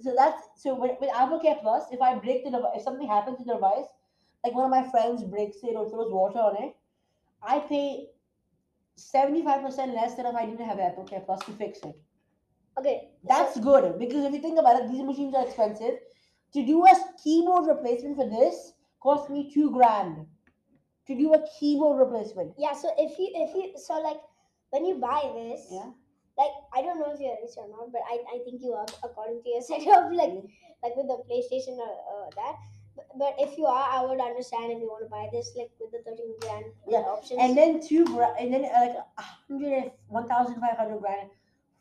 So 0.00 0.14
that's 0.16 0.40
so 0.56 0.74
with, 0.74 0.92
with 0.98 1.10
Apple 1.14 1.40
Care 1.40 1.58
Plus, 1.60 1.84
if 1.92 2.00
I 2.00 2.14
break 2.14 2.42
the 2.42 2.52
device, 2.52 2.72
if 2.76 2.82
something 2.82 3.06
happens 3.06 3.36
to 3.36 3.44
the 3.44 3.52
device, 3.52 3.84
like 4.42 4.54
one 4.54 4.64
of 4.64 4.70
my 4.70 4.88
friends 4.90 5.22
breaks 5.24 5.58
it 5.62 5.76
or 5.76 5.90
throws 5.90 6.10
water 6.10 6.38
on 6.38 6.56
it, 6.64 6.74
I 7.42 7.58
pay 7.58 8.06
75% 8.98 9.94
less 9.94 10.14
than 10.14 10.26
if 10.26 10.34
I 10.34 10.46
didn't 10.46 10.66
have 10.66 10.78
Apple 10.78 11.04
Care 11.04 11.20
Plus 11.20 11.44
to 11.46 11.52
fix 11.52 11.78
it. 11.80 11.94
Okay. 12.78 13.10
so- 13.22 13.28
That's 13.28 13.58
good 13.60 13.98
because 13.98 14.24
if 14.24 14.32
you 14.32 14.40
think 14.40 14.58
about 14.58 14.80
it, 14.82 14.90
these 14.90 15.02
machines 15.02 15.34
are 15.34 15.44
expensive. 15.46 15.94
To 16.54 16.64
do 16.64 16.84
a 16.86 16.94
keyboard 17.22 17.66
replacement 17.66 18.16
for 18.16 18.28
this 18.28 18.72
cost 19.02 19.28
me 19.30 19.50
two 19.52 19.70
grand. 19.72 20.26
To 21.08 21.14
do 21.14 21.34
a 21.34 21.44
keyboard 21.58 21.98
replacement. 21.98 22.54
yeah. 22.56 22.72
So 22.72 22.90
if 22.96 23.18
you 23.18 23.28
if 23.34 23.54
you 23.54 23.72
so 23.76 24.00
like 24.00 24.16
when 24.70 24.84
you 24.86 24.94
buy 24.98 25.20
this, 25.34 25.66
Yeah. 25.70 25.90
like 26.38 26.54
I 26.72 26.80
don't 26.82 26.98
know 26.98 27.12
if 27.12 27.20
you're 27.20 27.36
rich 27.42 27.56
or 27.58 27.68
not, 27.68 27.90
but 27.92 28.00
I, 28.08 28.18
I 28.36 28.38
think 28.44 28.62
you 28.62 28.72
are 28.72 28.86
according 29.02 29.42
to 29.42 29.48
your 29.50 29.60
setup, 29.62 30.10
like 30.12 30.30
Mm. 30.30 30.48
like 30.82 30.96
with 30.96 31.08
the 31.08 31.18
PlayStation 31.28 31.76
or 31.76 31.92
uh, 32.14 32.30
that. 32.36 32.56
But, 33.18 33.34
if 33.38 33.58
you 33.58 33.66
are, 33.66 33.88
I 33.90 34.04
would 34.04 34.20
understand 34.20 34.72
if 34.72 34.78
you 34.78 34.86
want 34.88 35.04
to 35.04 35.10
buy 35.10 35.28
this 35.32 35.52
like 35.56 35.70
with 35.80 35.90
the 35.92 35.98
thirteen 36.08 36.34
grand 36.40 36.66
Yeah, 36.88 36.98
options. 36.98 37.40
and 37.40 37.56
then 37.56 37.80
two 37.86 38.04
grand, 38.04 38.36
and 38.38 38.52
then 38.54 38.64
uh, 38.64 38.80
like 38.80 38.96
a 39.18 39.22
hundred, 39.22 39.92
one 40.08 40.28
thousand 40.28 40.60
five 40.60 40.76
hundred 40.76 41.00
grand 41.00 41.30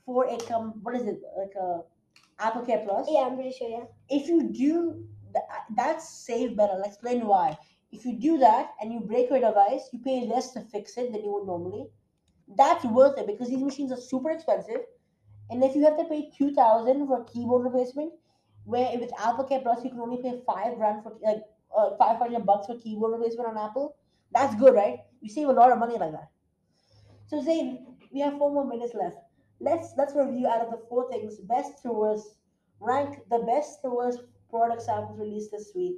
for 0.06 0.26
a 0.26 0.38
com. 0.38 0.80
What 0.84 0.96
is 0.96 1.06
it 1.08 1.22
like 1.38 1.54
a 1.56 1.82
Apple 2.40 2.64
Care 2.64 2.84
Plus? 2.86 3.08
yeah, 3.10 3.22
I'm 3.22 3.36
pretty 3.36 3.52
sure. 3.52 3.70
Yeah. 3.70 3.86
If 4.10 4.28
you 4.28 4.44
do 4.50 5.06
that, 5.34 5.66
that's 5.76 6.10
save 6.10 6.56
better. 6.58 6.74
I'll 6.74 6.84
explain 6.84 7.26
why. 7.28 7.58
If 7.92 8.06
you 8.06 8.14
do 8.20 8.38
that 8.40 8.72
and 8.82 8.92
you 8.92 9.00
break 9.00 9.30
your 9.30 9.40
device, 9.40 9.90
you 9.92 10.00
pay 10.00 10.26
less 10.26 10.52
to 10.54 10.62
fix 10.62 10.98
it 10.98 11.12
than 11.12 11.24
you 11.24 11.32
would 11.34 11.46
normally. 11.46 11.86
That's 12.58 12.84
worth 12.86 13.18
it 13.20 13.28
because 13.28 13.50
these 13.50 13.62
machines 13.64 13.92
are 13.92 14.02
super 14.02 14.32
expensive, 14.32 14.82
and 15.50 15.64
if 15.64 15.76
you 15.76 15.84
have 15.86 15.98
to 15.98 16.06
pay 16.06 16.32
two 16.38 16.54
thousand 16.54 17.06
for 17.08 17.22
a 17.22 17.26
keyboard 17.26 17.64
replacement, 17.66 18.14
where 18.66 18.98
with 19.00 19.12
Apple 19.20 19.44
Care 19.46 19.62
Plus 19.62 19.84
you 19.84 19.90
can 19.92 20.00
only 20.00 20.22
pay 20.22 20.42
five 20.46 20.76
grand 20.78 21.04
for 21.04 21.14
like 21.22 21.42
uh, 21.76 21.96
five 21.98 22.18
hundred 22.18 22.46
bucks 22.46 22.68
for 22.68 22.78
keyboard 22.78 23.14
replacement 23.14 23.50
on 23.50 23.58
Apple, 23.58 23.96
that's 24.32 24.56
good, 24.56 24.74
right? 24.74 25.00
You 25.22 25.30
save 25.30 25.48
a 25.50 25.52
lot 25.52 25.72
of 25.72 25.80
money 25.80 25.98
like 25.98 26.12
that. 26.12 26.30
So 27.28 27.42
Zayne, 27.42 27.86
we 28.12 28.20
have 28.22 28.38
four 28.38 28.52
more 28.52 28.66
minutes 28.68 28.94
left. 28.94 29.18
Let's 29.60 29.94
let's 29.98 30.14
review 30.16 30.48
out 30.48 30.62
of 30.62 30.72
the 30.72 30.82
four 30.90 31.10
things 31.12 31.38
best 31.40 31.82
to 31.84 31.92
worst. 31.92 32.36
Rank 32.80 33.20
the 33.30 33.40
best 33.40 33.82
to 33.84 33.90
worst 33.90 34.20
products 34.50 34.88
Apple's 34.90 35.18
released 35.20 35.52
this 35.52 35.72
week. 35.76 35.96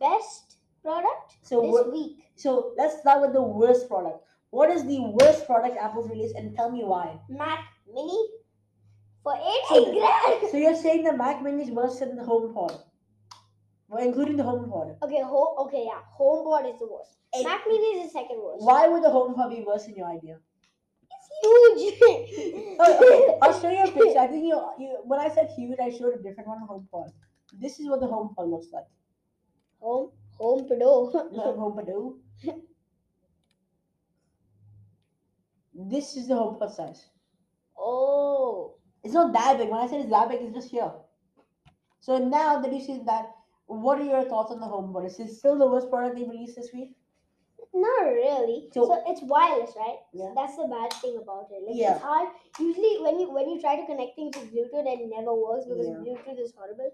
Best 0.00 0.56
product 0.82 1.36
So 1.42 1.60
this 1.60 1.70
wor- 1.70 1.90
week. 1.90 2.24
so 2.34 2.72
let's 2.76 2.98
start 3.00 3.20
with 3.20 3.32
the 3.32 3.42
worst 3.42 3.88
product. 3.88 4.24
What 4.50 4.70
is 4.70 4.84
the 4.84 4.98
worst 5.00 5.46
product 5.46 5.76
Apple's 5.76 6.08
released, 6.10 6.34
and 6.34 6.54
tell 6.56 6.70
me 6.70 6.82
why? 6.84 7.20
Mac 7.28 7.60
Mini 7.94 8.18
for 9.28 9.36
So- 9.36 9.52
eighty 9.54 9.80
oh. 9.86 9.94
grand. 10.00 10.50
So 10.50 10.56
you're 10.64 10.76
saying 10.82 11.04
the 11.04 11.14
Mac 11.22 11.42
Mini 11.46 11.62
is 11.68 11.70
worse 11.78 11.98
than 12.00 12.16
the 12.16 12.26
HomePod, 12.32 12.74
well, 13.88 14.04
including 14.08 14.36
the 14.42 14.44
HomePod. 14.50 14.96
Okay, 15.06 15.22
home. 15.22 15.54
Okay, 15.66 15.84
yeah, 15.86 16.02
HomePod 16.20 16.72
is 16.72 16.78
the 16.84 16.88
worst. 16.92 17.16
Hey, 17.32 17.44
Mac 17.44 17.66
Mini 17.72 17.88
is 17.96 18.06
the 18.06 18.12
second 18.18 18.42
worst. 18.42 18.64
why 18.70 18.88
would 18.88 19.02
the 19.08 19.08
HomePod 19.16 19.50
be 19.56 19.62
worse 19.70 19.86
in 19.86 19.96
your 20.02 20.08
idea? 20.18 20.38
It's 21.16 21.28
huge. 21.42 21.84
Oh, 22.80 22.90
okay, 22.94 23.38
I'll 23.42 23.60
show 23.60 23.70
you 23.76 23.82
a 23.84 23.90
picture. 23.98 24.18
I 24.24 24.26
think 24.28 24.44
you, 24.44 24.56
you 24.78 24.90
when 25.04 25.18
I 25.20 25.28
said 25.28 25.50
huge, 25.56 25.78
I 25.86 25.90
showed 25.90 26.14
a 26.18 26.22
different 26.22 26.48
one. 26.48 26.60
HomePod. 26.72 27.10
This 27.64 27.80
is 27.80 27.88
what 27.88 28.00
the 28.00 28.06
HomePod 28.06 28.48
looks 28.52 28.68
like. 28.72 28.84
Home, 29.80 30.10
home 30.38 30.68
Pedo. 30.68 30.92
Not 31.40 31.56
HomePod. 31.56 32.14
This 35.74 36.16
is 36.16 36.28
the 36.28 36.34
HomePod 36.34 36.70
size. 36.74 37.04
oh, 37.78 38.74
It's 39.08 39.14
not 39.14 39.32
that 39.32 39.56
big. 39.56 39.70
When 39.70 39.80
I 39.80 39.86
said 39.86 40.00
it's 40.00 40.10
that 40.10 40.28
big, 40.28 40.42
it's 40.42 40.54
just 40.54 40.70
here. 40.70 40.92
So 42.00 42.18
now 42.18 42.60
that 42.60 42.70
you 42.70 42.80
see 42.86 43.00
that, 43.06 43.30
what 43.66 43.98
are 43.98 44.04
your 44.04 44.24
thoughts 44.24 44.52
on 44.52 44.60
the 44.60 44.66
HomePod? 44.66 45.06
Is 45.06 45.18
it 45.18 45.30
still 45.30 45.56
the 45.58 45.66
worst 45.66 45.88
product 45.88 46.16
they 46.16 46.24
released 46.24 46.56
this 46.56 46.70
week? 46.74 46.94
not 47.72 48.02
really. 48.02 48.68
So- 48.74 48.86
So, 48.86 49.02
it's 49.06 49.22
wireless, 49.22 49.74
right? 49.76 49.98
Yeah. 50.12 50.32
That's 50.34 50.56
the 50.56 50.66
bad 50.68 50.92
thing 51.00 51.16
about 51.22 51.48
it. 51.50 51.62
Like 51.66 51.76
Yeah. 51.76 51.94
it's 51.94 52.02
hard. 52.02 52.28
Usually, 52.58 52.94
when 53.06 53.20
you 53.20 53.30
when 53.30 53.48
you 53.50 53.60
try 53.64 53.74
to 53.80 53.84
connect 53.90 54.16
things 54.16 54.36
with 54.38 54.52
Bluetooth, 54.52 54.88
it 54.92 55.02
never 55.16 55.34
works 55.34 55.66
because 55.66 55.88
Yeah. 55.88 55.98
Bluetooth 56.06 56.40
is 56.46 56.54
horrible. 56.60 56.90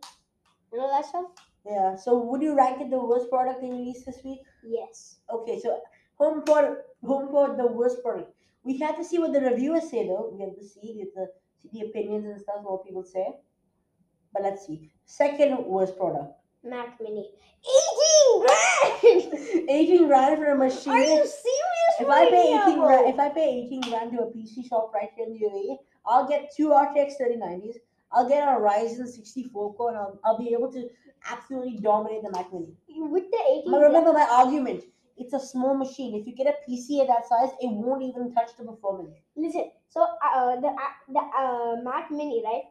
You 0.73 0.79
know 0.79 0.89
that 0.95 1.07
stuff? 1.07 1.31
Yeah. 1.65 1.95
So 2.05 2.17
would 2.19 2.43
you 2.43 2.55
rank 2.63 2.81
it 2.87 2.91
the 2.97 3.03
worst 3.13 3.31
product 3.31 3.61
they 3.63 3.71
released 3.71 4.05
this 4.07 4.21
week? 4.25 4.43
Yes. 4.79 5.05
Okay. 5.39 5.59
So 5.61 5.81
HomePod, 6.21 6.77
HomePod, 7.13 7.57
the 7.63 7.69
worst 7.81 8.03
product. 8.03 8.35
We 8.65 8.77
have 8.85 8.97
to 8.97 9.05
see 9.13 9.19
what 9.25 9.33
the 9.33 9.41
reviewers 9.41 9.89
say 9.95 10.07
though. 10.13 10.29
We 10.33 10.41
have 10.45 10.55
to 10.61 10.65
see 10.75 10.95
get 11.01 11.15
the 11.15 11.27
see 11.29 11.44
the 11.73 11.81
opinions 11.83 12.27
and 12.27 12.41
stuff 12.41 12.57
what 12.63 12.85
people 12.85 13.03
say. 13.05 13.27
But 14.33 14.43
let's 14.43 14.67
see. 14.67 14.91
Second 15.05 15.65
worst 15.65 15.97
product. 15.97 16.33
Mac 16.65 16.99
Mini. 17.01 17.31
Eighteen 17.65 18.47
grand. 18.47 19.69
18 19.71 20.07
grand 20.09 20.39
for 20.39 20.47
a 20.47 20.57
machine. 20.57 20.93
Are 20.93 21.01
you 21.01 21.27
serious? 21.27 21.95
If 22.01 22.09
I 22.09 22.29
pay 22.31 22.61
18 22.67 22.79
grand, 22.81 23.09
if 23.15 23.19
I 23.19 23.29
pay 23.29 23.65
18 23.67 23.81
grand 23.83 24.13
to 24.13 24.19
a 24.23 24.27
PC 24.27 24.69
shop 24.69 24.91
right 24.95 25.11
here 25.17 25.27
in 25.27 25.35
the 25.35 25.41
UAE, 25.47 25.77
I'll 26.07 26.27
get 26.29 26.51
two 26.57 26.69
RTX 26.69 27.13
3090s. 27.21 27.77
I'll 28.13 28.29
get 28.29 28.43
a 28.47 28.53
Ryzen 28.53 29.07
64 29.07 29.75
core, 29.75 29.89
and 29.91 29.99
I'll, 29.99 30.21
I'll 30.25 30.39
be 30.39 30.53
able 30.53 30.73
to 30.73 30.89
absolutely 31.31 31.79
dominate 31.79 32.23
the 32.23 32.31
Mac 32.31 32.53
Mini. 32.53 32.75
with 32.89 33.31
the 33.31 33.39
eighteen. 33.51 33.71
But 33.73 33.81
remember 33.81 34.13
my 34.13 34.27
argument. 34.31 34.85
It's 35.17 35.33
a 35.33 35.41
small 35.41 35.75
machine. 35.77 36.15
If 36.15 36.27
you 36.27 36.35
get 36.35 36.47
a 36.49 36.57
PC 36.69 37.01
at 37.01 37.09
that 37.09 37.27
size, 37.29 37.51
it 37.61 37.71
won't 37.71 38.03
even 38.03 38.33
touch 38.35 38.51
the 38.59 38.65
performance. 38.65 39.15
Listen, 39.37 39.71
so 39.89 40.03
uh, 40.25 40.61
the 40.61 40.69
uh, 40.69 40.93
the 41.09 41.21
uh, 41.21 41.77
Mac 41.83 42.11
Mini, 42.11 42.43
right? 42.45 42.65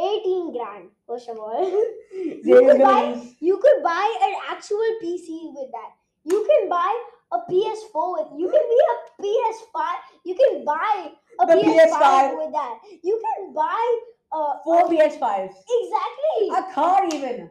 Eighteen 0.00 0.52
grand. 0.52 0.88
First 1.06 1.28
of 1.28 1.38
all, 1.38 1.60
you 2.14 2.40
could 2.66 2.80
buy 2.80 3.20
you 3.40 3.58
could 3.58 3.82
buy 3.82 4.06
an 4.22 4.34
actual 4.50 4.86
PC 5.02 5.52
with 5.54 5.70
that. 5.72 5.90
You 6.24 6.46
can 6.48 6.68
buy 6.70 6.92
a 7.32 7.38
PS4 7.50 8.12
with. 8.16 8.28
You 8.40 8.48
can 8.50 8.64
be 8.72 8.80
a 8.92 8.96
PS5. 9.22 9.96
You 10.24 10.34
can 10.34 10.64
buy 10.64 11.10
a 11.40 11.46
The 11.46 11.52
PS5, 11.52 12.00
PS5. 12.00 12.36
with 12.38 12.52
that. 12.52 12.78
You 13.02 13.20
can 13.24 13.52
buy 13.52 13.98
uh 14.32 14.54
Four 14.64 14.88
PS5s. 14.88 15.52
exactly. 15.52 16.48
A 16.56 16.72
car 16.72 17.04
even. 17.12 17.50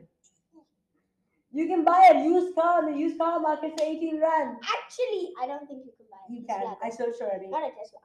You 1.52 1.68
can 1.68 1.84
buy 1.84 2.12
a 2.14 2.24
used 2.24 2.56
car 2.56 2.88
in 2.88 2.94
the 2.94 3.00
used 3.00 3.18
car 3.18 3.40
market 3.40 3.74
for 3.78 3.84
18 3.86 4.18
grand. 4.20 4.58
Actually, 4.62 5.34
I 5.42 5.48
don't 5.48 5.68
think 5.68 5.84
you 5.86 5.92
can 5.98 6.06
buy. 6.12 6.18
a 6.30 6.34
You 6.34 6.44
can. 6.46 6.76
I 6.84 6.90
searched 6.90 7.22
already. 7.22 7.48
Not 7.48 7.64
a 7.64 7.72
Tesla. 7.74 8.00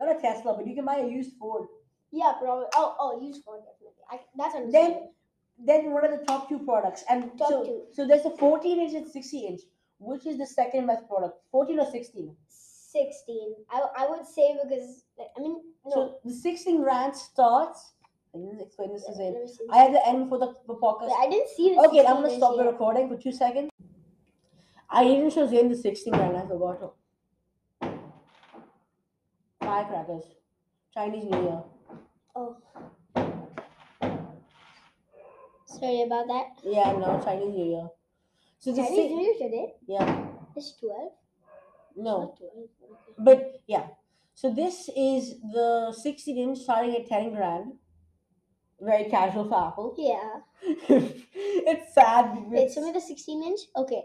Not 0.00 0.16
a 0.16 0.20
Tesla, 0.20 0.54
but 0.56 0.66
you 0.66 0.74
can 0.74 0.84
buy 0.84 0.96
a 0.98 1.08
used 1.08 1.32
Ford. 1.38 1.68
Yeah, 2.10 2.32
probably. 2.40 2.66
Oh, 2.74 2.96
oh, 2.98 3.20
used 3.20 3.44
phone 3.44 3.60
definitely. 3.60 4.02
I, 4.10 4.20
that's 4.36 4.54
Then 4.54 4.64
understandable. 4.64 5.12
then 5.58 5.90
what 5.92 6.04
are 6.04 6.16
the 6.18 6.24
top 6.24 6.48
two 6.48 6.58
products? 6.60 7.04
And 7.08 7.30
Top 7.38 7.48
so, 7.50 7.64
two. 7.64 7.82
so 7.92 8.06
there's 8.06 8.24
a 8.24 8.30
14 8.36 8.80
inch 8.80 8.94
and 8.94 9.06
60 9.06 9.46
inch. 9.46 9.60
Which 10.00 10.26
is 10.26 10.38
the 10.38 10.46
second 10.46 10.86
best 10.86 11.06
product? 11.08 11.38
14 11.52 11.78
or 11.80 11.90
16? 11.90 12.34
16. 12.48 13.54
I, 13.70 13.82
I 13.98 14.08
would 14.08 14.26
say 14.26 14.56
because 14.62 15.04
like, 15.18 15.28
I 15.36 15.40
mean 15.40 15.60
no. 15.84 15.92
So 15.92 16.14
the 16.24 16.32
16 16.32 16.80
rand 16.82 17.14
starts. 17.14 17.92
I 18.34 18.38
didn't 18.38 18.60
explain 18.60 18.92
this 18.92 19.04
to 19.06 19.12
Let 19.12 19.48
Zayne. 19.48 19.66
I 19.70 19.78
have 19.78 19.92
the 19.92 20.06
end 20.06 20.28
for 20.28 20.38
the, 20.38 20.54
the 20.66 20.74
podcast. 20.74 21.10
I 21.18 21.28
didn't 21.30 21.48
see 21.56 21.74
the 21.74 21.80
Okay, 21.88 22.04
I'm 22.04 22.22
gonna 22.22 22.36
stop 22.36 22.56
the 22.56 22.64
recording 22.64 23.08
for 23.08 23.16
two 23.16 23.32
seconds. 23.32 23.70
I 24.90 25.04
didn't 25.04 25.30
show 25.32 25.46
Zayne 25.46 25.68
the 25.68 25.76
16 25.76 26.12
rand. 26.14 26.36
I 26.36 26.46
forgot. 26.46 26.94
Firecrackers. 29.60 30.24
Chinese 30.94 31.24
New 31.24 31.42
Year. 31.42 31.62
Oh. 32.34 32.56
Sorry 35.66 36.02
about 36.02 36.26
that. 36.28 36.46
Yeah, 36.64 36.92
no, 36.92 37.20
Chinese 37.24 37.54
New 37.54 37.64
Year. 37.64 37.88
So 38.58 38.72
the 38.72 38.82
Chinese 38.82 38.96
si- 38.96 39.14
New 39.14 39.22
Year 39.22 39.34
today? 39.38 39.74
yeah, 39.86 40.26
It's 40.56 40.72
12? 40.80 41.12
no, 41.96 42.20
Not 42.20 42.36
12. 42.38 42.68
But 43.18 43.60
yeah. 43.66 43.86
So 44.34 44.52
this 44.52 44.88
is 44.96 45.40
the 45.52 45.92
16 45.92 46.38
inch 46.38 46.58
starting 46.58 46.94
at 46.96 47.06
10 47.06 47.34
grand. 47.34 47.72
Very 48.80 49.10
casual 49.10 49.48
for 49.48 49.68
Apple. 49.68 49.94
Yeah. 49.98 50.40
it's 50.62 51.94
sad. 51.94 52.44
Wait, 52.48 52.76
me 52.76 52.92
the 52.92 53.00
16 53.00 53.42
inch? 53.42 53.60
Okay. 53.76 54.04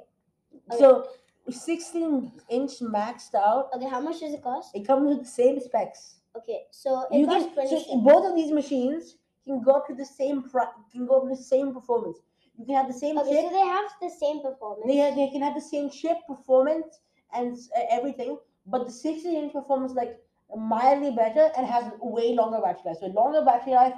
so 0.78 1.08
16 1.50 2.32
inch 2.50 2.72
maxed 2.80 3.36
out. 3.36 3.70
Okay, 3.76 3.88
how 3.88 4.00
much 4.00 4.20
does 4.22 4.34
it 4.34 4.42
cost? 4.42 4.76
It 4.76 4.88
comes 4.88 5.08
with 5.08 5.20
the 5.20 5.30
same 5.30 5.60
specs. 5.60 6.16
Okay, 6.36 6.64
so 6.72 7.06
it 7.12 7.20
You 7.20 7.28
costs 7.28 7.46
can 7.46 7.68
20 7.68 7.84
so 7.84 7.98
both 8.02 8.30
of 8.30 8.36
these 8.36 8.52
machines 8.52 9.18
can 9.46 9.62
go 9.62 9.74
up 9.74 9.88
to 9.88 9.94
the 9.94 10.06
same 10.06 10.44
pri- 10.44 10.72
can 10.92 11.06
go 11.06 11.18
up 11.18 11.24
to 11.24 11.30
the 11.30 11.44
same 11.44 11.74
performance. 11.74 12.18
You 12.58 12.66
can 12.66 12.76
have 12.76 12.88
the 12.88 12.94
same 12.94 13.18
Okay, 13.20 13.30
chip. 13.30 13.46
so 13.46 13.50
they 13.50 13.68
have 13.68 13.86
the 14.02 14.10
same 14.10 14.42
performance. 14.42 14.88
They, 14.88 14.96
have, 14.98 15.16
they 15.16 15.28
can 15.30 15.42
have 15.42 15.54
the 15.56 15.62
same 15.62 15.90
chip 15.90 16.18
performance 16.28 17.00
and 17.34 17.58
uh, 17.78 17.82
everything, 17.92 18.38
but 18.66 18.86
the 18.86 18.92
16 18.92 19.36
inch 19.36 19.54
performance, 19.54 19.94
like 19.94 20.20
mildly 20.56 21.12
better 21.12 21.52
and 21.58 21.66
has 21.68 21.92
way 22.00 22.34
longer 22.34 22.60
battery 22.62 22.82
life. 22.86 22.98
So 23.00 23.08
longer 23.08 23.44
battery 23.44 23.74
life 23.74 23.94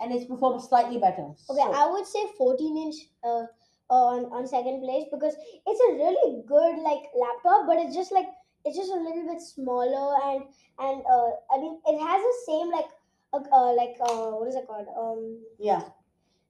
and 0.00 0.12
it's 0.12 0.24
performed 0.24 0.62
slightly 0.62 0.98
better. 0.98 1.26
Okay, 1.50 1.62
So- 1.66 1.72
I 1.72 1.90
would 1.90 2.06
say 2.06 2.24
14 2.36 2.76
inch 2.76 2.96
uh, 3.24 3.44
on 3.90 4.26
on 4.32 4.46
second 4.46 4.82
place 4.82 5.06
because 5.10 5.34
it's 5.66 5.80
a 5.88 5.92
really 5.94 6.42
good 6.46 6.78
like 6.82 7.04
laptop, 7.16 7.66
but 7.66 7.78
it's 7.78 7.94
just 7.94 8.12
like 8.12 8.28
it's 8.64 8.76
just 8.76 8.92
a 8.92 8.96
little 9.00 9.26
bit 9.26 9.40
smaller 9.40 10.08
and 10.28 10.42
and 10.78 11.02
uh, 11.08 11.30
I 11.50 11.58
mean 11.58 11.80
it 11.86 11.98
has 11.98 12.20
the 12.22 12.36
same 12.46 12.70
like 12.70 12.90
uh, 13.32 13.40
uh, 13.52 13.72
like 13.74 13.96
uh, 14.00 14.30
what 14.36 14.48
is 14.48 14.56
it 14.56 14.66
called 14.66 14.88
um 14.96 15.38
yeah, 15.58 15.82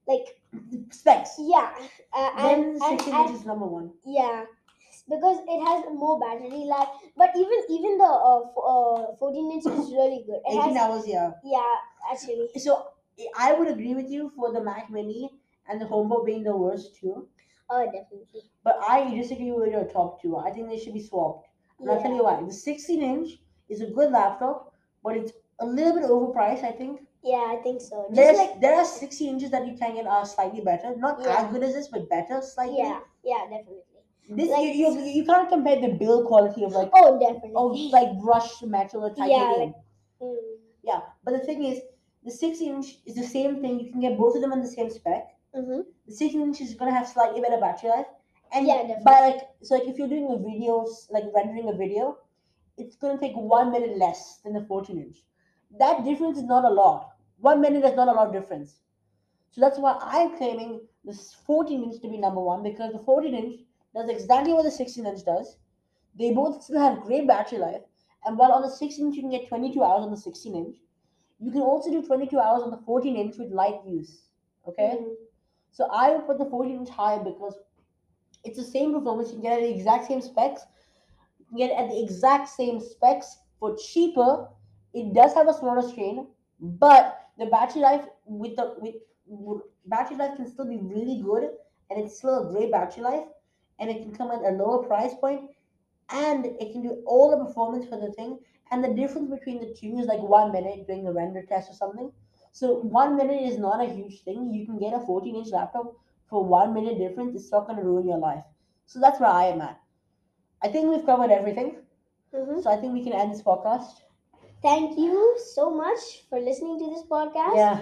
like 0.06 0.38
specs. 0.90 1.36
yeah 1.38 1.70
uh, 2.12 2.30
Then 2.42 2.60
and, 2.60 2.82
and, 2.82 3.00
16 3.00 3.14
and 3.14 3.28
inch 3.30 3.40
is 3.40 3.46
number 3.46 3.66
one. 3.66 3.90
yeah 4.04 4.44
because 5.08 5.38
it 5.48 5.60
has 5.64 5.84
more 5.94 6.18
battery 6.20 6.64
life 6.68 6.88
but 7.16 7.30
even 7.36 7.58
even 7.70 7.98
the 7.98 8.04
uh, 8.04 8.40
f- 8.40 8.64
uh 8.66 9.16
14 9.18 9.52
inch 9.52 9.66
is 9.66 9.92
really 9.92 10.24
good 10.26 10.40
it 10.44 10.58
18 10.58 10.60
has 10.60 10.76
hours, 10.76 11.04
yeah. 11.06 11.30
yeah 11.44 11.74
actually 12.12 12.48
So 12.58 12.86
I 13.38 13.52
would 13.52 13.68
agree 13.68 13.94
with 13.94 14.10
you 14.10 14.30
for 14.36 14.52
the 14.52 14.62
Mac 14.62 14.90
Mini 14.90 15.30
and 15.68 15.80
the 15.80 15.86
HomePod 15.86 16.24
being 16.26 16.42
the 16.44 16.56
worst 16.56 16.96
too. 17.00 17.28
oh 17.70 17.84
definitely 17.86 18.42
But 18.64 18.78
I 18.88 19.14
disagree 19.14 19.52
with 19.52 19.70
your 19.72 19.84
top 19.84 20.20
two. 20.22 20.36
I 20.36 20.50
think 20.50 20.68
they 20.68 20.78
should 20.78 20.94
be 20.94 21.02
swapped. 21.02 21.46
And 21.80 21.90
I'll 21.90 22.00
tell 22.02 22.14
you 22.14 22.24
why. 22.24 22.42
The 22.42 22.52
16 22.52 23.02
inch 23.02 23.30
is 23.68 23.80
a 23.82 23.86
good 23.86 24.10
laptop, 24.12 24.72
but 25.04 25.16
it's 25.16 25.32
a 25.60 25.66
little 25.66 25.94
bit 25.94 26.04
overpriced, 26.16 26.64
I 26.64 26.72
think. 26.80 27.00
yeah 27.30 27.46
i 27.52 27.56
think 27.62 27.80
so 27.84 27.96
just 28.08 28.16
There's, 28.18 28.36
like 28.40 28.52
there 28.64 28.74
are 28.80 28.84
16 28.84 29.28
inches 29.34 29.50
that 29.54 29.64
you 29.68 29.72
can 29.80 29.94
get 29.96 30.06
are 30.16 30.24
slightly 30.32 30.60
better. 30.68 30.90
Not 31.04 31.20
Yeah. 31.24 31.38
as 31.38 31.52
good 31.52 31.64
as 31.68 31.72
this, 31.78 31.88
but 31.94 32.08
better 32.12 32.40
slightly. 32.50 32.78
yeah 32.84 33.00
yeah 33.32 33.42
definitely 33.52 33.84
This 34.38 34.50
Like- 34.54 34.62
you, 34.78 34.88
you, 34.94 35.04
you 35.18 35.24
can't 35.30 35.48
compare 35.54 35.80
the 35.84 35.90
build 36.02 36.26
quality 36.30 36.64
of 36.68 36.72
like 36.78 36.90
oh 37.00 37.10
definitely 37.24 37.54
of 37.62 37.76
like 37.98 38.10
brushed 38.24 38.62
metal 38.76 39.04
or 39.08 39.12
Yeah, 39.16 39.26
titanium. 39.26 39.74
Mm. 40.22 40.36
yeah, 40.90 41.00
but 41.24 41.32
the 41.38 41.42
thing 41.50 41.64
is, 41.70 41.80
the 42.24 42.30
16 42.30 42.74
inch 42.74 42.98
is 43.06 43.14
the 43.14 43.22
same 43.22 43.60
thing. 43.60 43.80
You 43.80 43.90
can 43.90 44.00
get 44.00 44.18
both 44.18 44.34
of 44.34 44.42
them 44.42 44.52
on 44.52 44.60
the 44.60 44.68
same 44.68 44.90
spec. 44.90 45.36
Mm-hmm. 45.54 45.80
The 46.06 46.14
16 46.14 46.40
inch 46.42 46.60
is 46.60 46.74
gonna 46.74 46.92
have 46.94 47.08
slightly 47.08 47.40
better 47.40 47.58
battery 47.60 47.90
life. 47.90 48.06
And 48.52 48.66
Yeah, 48.66 48.82
by 48.82 48.88
definitely. 48.88 49.30
like 49.30 49.48
so 49.62 49.74
like 49.74 49.88
if 49.88 49.98
you're 49.98 50.08
doing 50.08 50.28
a 50.30 50.36
video 50.38 50.86
like 51.10 51.24
rendering 51.34 51.68
a 51.68 51.72
video, 51.74 52.18
it's 52.76 52.96
gonna 52.96 53.18
take 53.18 53.34
one 53.36 53.70
minute 53.70 53.96
less 53.98 54.38
than 54.38 54.52
the 54.52 54.64
14 54.64 54.98
inch. 54.98 55.24
That 55.78 56.04
difference 56.04 56.38
is 56.38 56.44
not 56.44 56.64
a 56.64 56.70
lot. 56.70 57.10
One 57.40 57.60
minute 57.60 57.84
is 57.84 57.94
not 57.94 58.08
a 58.08 58.12
lot 58.12 58.28
of 58.28 58.32
difference. 58.32 58.80
So 59.50 59.60
that's 59.60 59.78
why 59.78 59.98
I'm 60.00 60.36
claiming 60.36 60.80
this 61.04 61.34
14 61.34 61.82
inch 61.84 62.00
to 62.02 62.08
be 62.08 62.18
number 62.18 62.40
one 62.40 62.62
because 62.62 62.92
the 62.92 62.98
14 62.98 63.34
inch 63.34 63.60
does 63.94 64.08
exactly 64.08 64.52
what 64.52 64.64
the 64.64 64.70
16 64.70 65.06
inch 65.06 65.24
does. 65.24 65.56
They 66.18 66.32
both 66.32 66.62
still 66.62 66.80
have 66.80 67.00
great 67.02 67.26
battery 67.26 67.58
life. 67.58 67.82
And 68.24 68.36
while 68.38 68.52
on 68.52 68.62
the 68.62 68.70
16 68.70 69.06
inch 69.06 69.16
you 69.16 69.22
can 69.22 69.30
get 69.30 69.48
22 69.48 69.82
hours 69.82 70.02
on 70.04 70.10
the 70.10 70.16
16 70.16 70.54
inch, 70.54 70.76
you 71.40 71.52
can 71.52 71.62
also 71.62 71.90
do 71.90 72.02
22 72.02 72.38
hours 72.38 72.62
on 72.62 72.70
the 72.70 72.78
14 72.78 73.16
inch 73.16 73.38
with 73.38 73.50
light 73.52 73.80
use. 73.86 74.22
Okay? 74.66 74.98
Mhm. 75.00 75.14
So 75.70 75.86
I 75.92 76.10
would 76.12 76.26
put 76.26 76.38
the 76.38 76.46
14 76.46 76.76
inch 76.76 76.88
higher 76.88 77.22
because 77.22 77.58
it's 78.44 78.58
the 78.58 78.64
same 78.64 78.92
performance. 78.92 79.28
You 79.28 79.34
can 79.34 79.42
get 79.42 79.58
at 79.58 79.60
the 79.62 79.74
exact 79.74 80.06
same 80.06 80.20
specs. 80.20 80.66
You 81.38 81.46
can 81.46 81.58
get 81.58 81.70
at 81.72 81.90
the 81.90 82.02
exact 82.02 82.48
same 82.48 82.80
specs 82.80 83.38
for 83.58 83.76
cheaper. 83.76 84.48
It 84.94 85.12
does 85.14 85.34
have 85.34 85.48
a 85.48 85.52
smaller 85.52 85.82
screen, 85.82 86.26
but 86.60 87.20
the 87.38 87.46
battery 87.46 87.82
life 87.82 88.06
with 88.24 88.56
the 88.56 88.74
with, 88.80 88.96
with 89.26 89.62
battery 89.86 90.16
life 90.16 90.36
can 90.36 90.46
still 90.46 90.66
be 90.66 90.78
really 90.78 91.20
good, 91.22 91.50
and 91.90 92.00
it's 92.00 92.18
still 92.18 92.48
a 92.48 92.52
great 92.52 92.70
battery 92.72 93.02
life, 93.02 93.26
and 93.78 93.90
it 93.90 94.02
can 94.02 94.14
come 94.14 94.30
at 94.30 94.42
a 94.44 94.56
lower 94.56 94.82
price 94.84 95.14
point, 95.14 95.50
and 96.10 96.46
it 96.46 96.72
can 96.72 96.82
do 96.82 97.02
all 97.06 97.30
the 97.30 97.44
performance 97.44 97.86
for 97.86 97.98
the 97.98 98.12
thing. 98.12 98.38
And 98.70 98.84
the 98.84 98.88
difference 98.94 99.30
between 99.30 99.60
the 99.60 99.74
two 99.74 99.98
is 99.98 100.06
like 100.06 100.20
one 100.20 100.52
minute 100.52 100.86
doing 100.86 101.06
a 101.06 101.12
render 101.12 101.42
test 101.42 101.70
or 101.70 101.74
something. 101.74 102.12
So 102.52 102.80
one 102.80 103.16
minute 103.16 103.42
is 103.42 103.58
not 103.58 103.80
a 103.82 103.88
huge 103.92 104.22
thing. 104.22 104.52
You 104.52 104.66
can 104.66 104.78
get 104.78 104.94
a 104.94 105.00
14 105.00 105.36
inch 105.36 105.48
laptop 105.52 105.94
for 106.28 106.44
one 106.44 106.74
minute 106.74 106.98
difference. 106.98 107.34
It's 107.36 107.50
not 107.52 107.66
going 107.66 107.78
to 107.78 107.84
ruin 107.84 108.08
your 108.08 108.18
life. 108.18 108.44
So 108.86 109.00
that's 109.00 109.20
where 109.20 109.30
I 109.30 109.44
am 109.46 109.60
at. 109.60 109.80
I 110.62 110.68
think 110.68 110.88
we've 110.90 111.06
covered 111.06 111.30
everything. 111.30 111.76
Mhm. 112.34 112.62
So 112.62 112.70
I 112.70 112.76
think 112.76 112.92
we 112.94 113.04
can 113.04 113.12
end 113.12 113.32
this 113.32 113.42
podcast. 113.42 114.02
Thank 114.62 114.98
you 114.98 115.36
so 115.54 115.70
much 115.70 116.26
for 116.28 116.40
listening 116.40 116.78
to 116.78 116.86
this 116.90 117.04
podcast. 117.04 117.56
Yeah. 117.56 117.80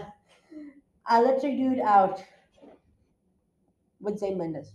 I'll 1.07 1.23
let 1.25 1.43
you 1.43 1.57
do 1.57 1.73
it 1.73 1.81
out 1.81 2.23
with 4.01 4.19
Zayne 4.19 4.39
Mendes. 4.39 4.73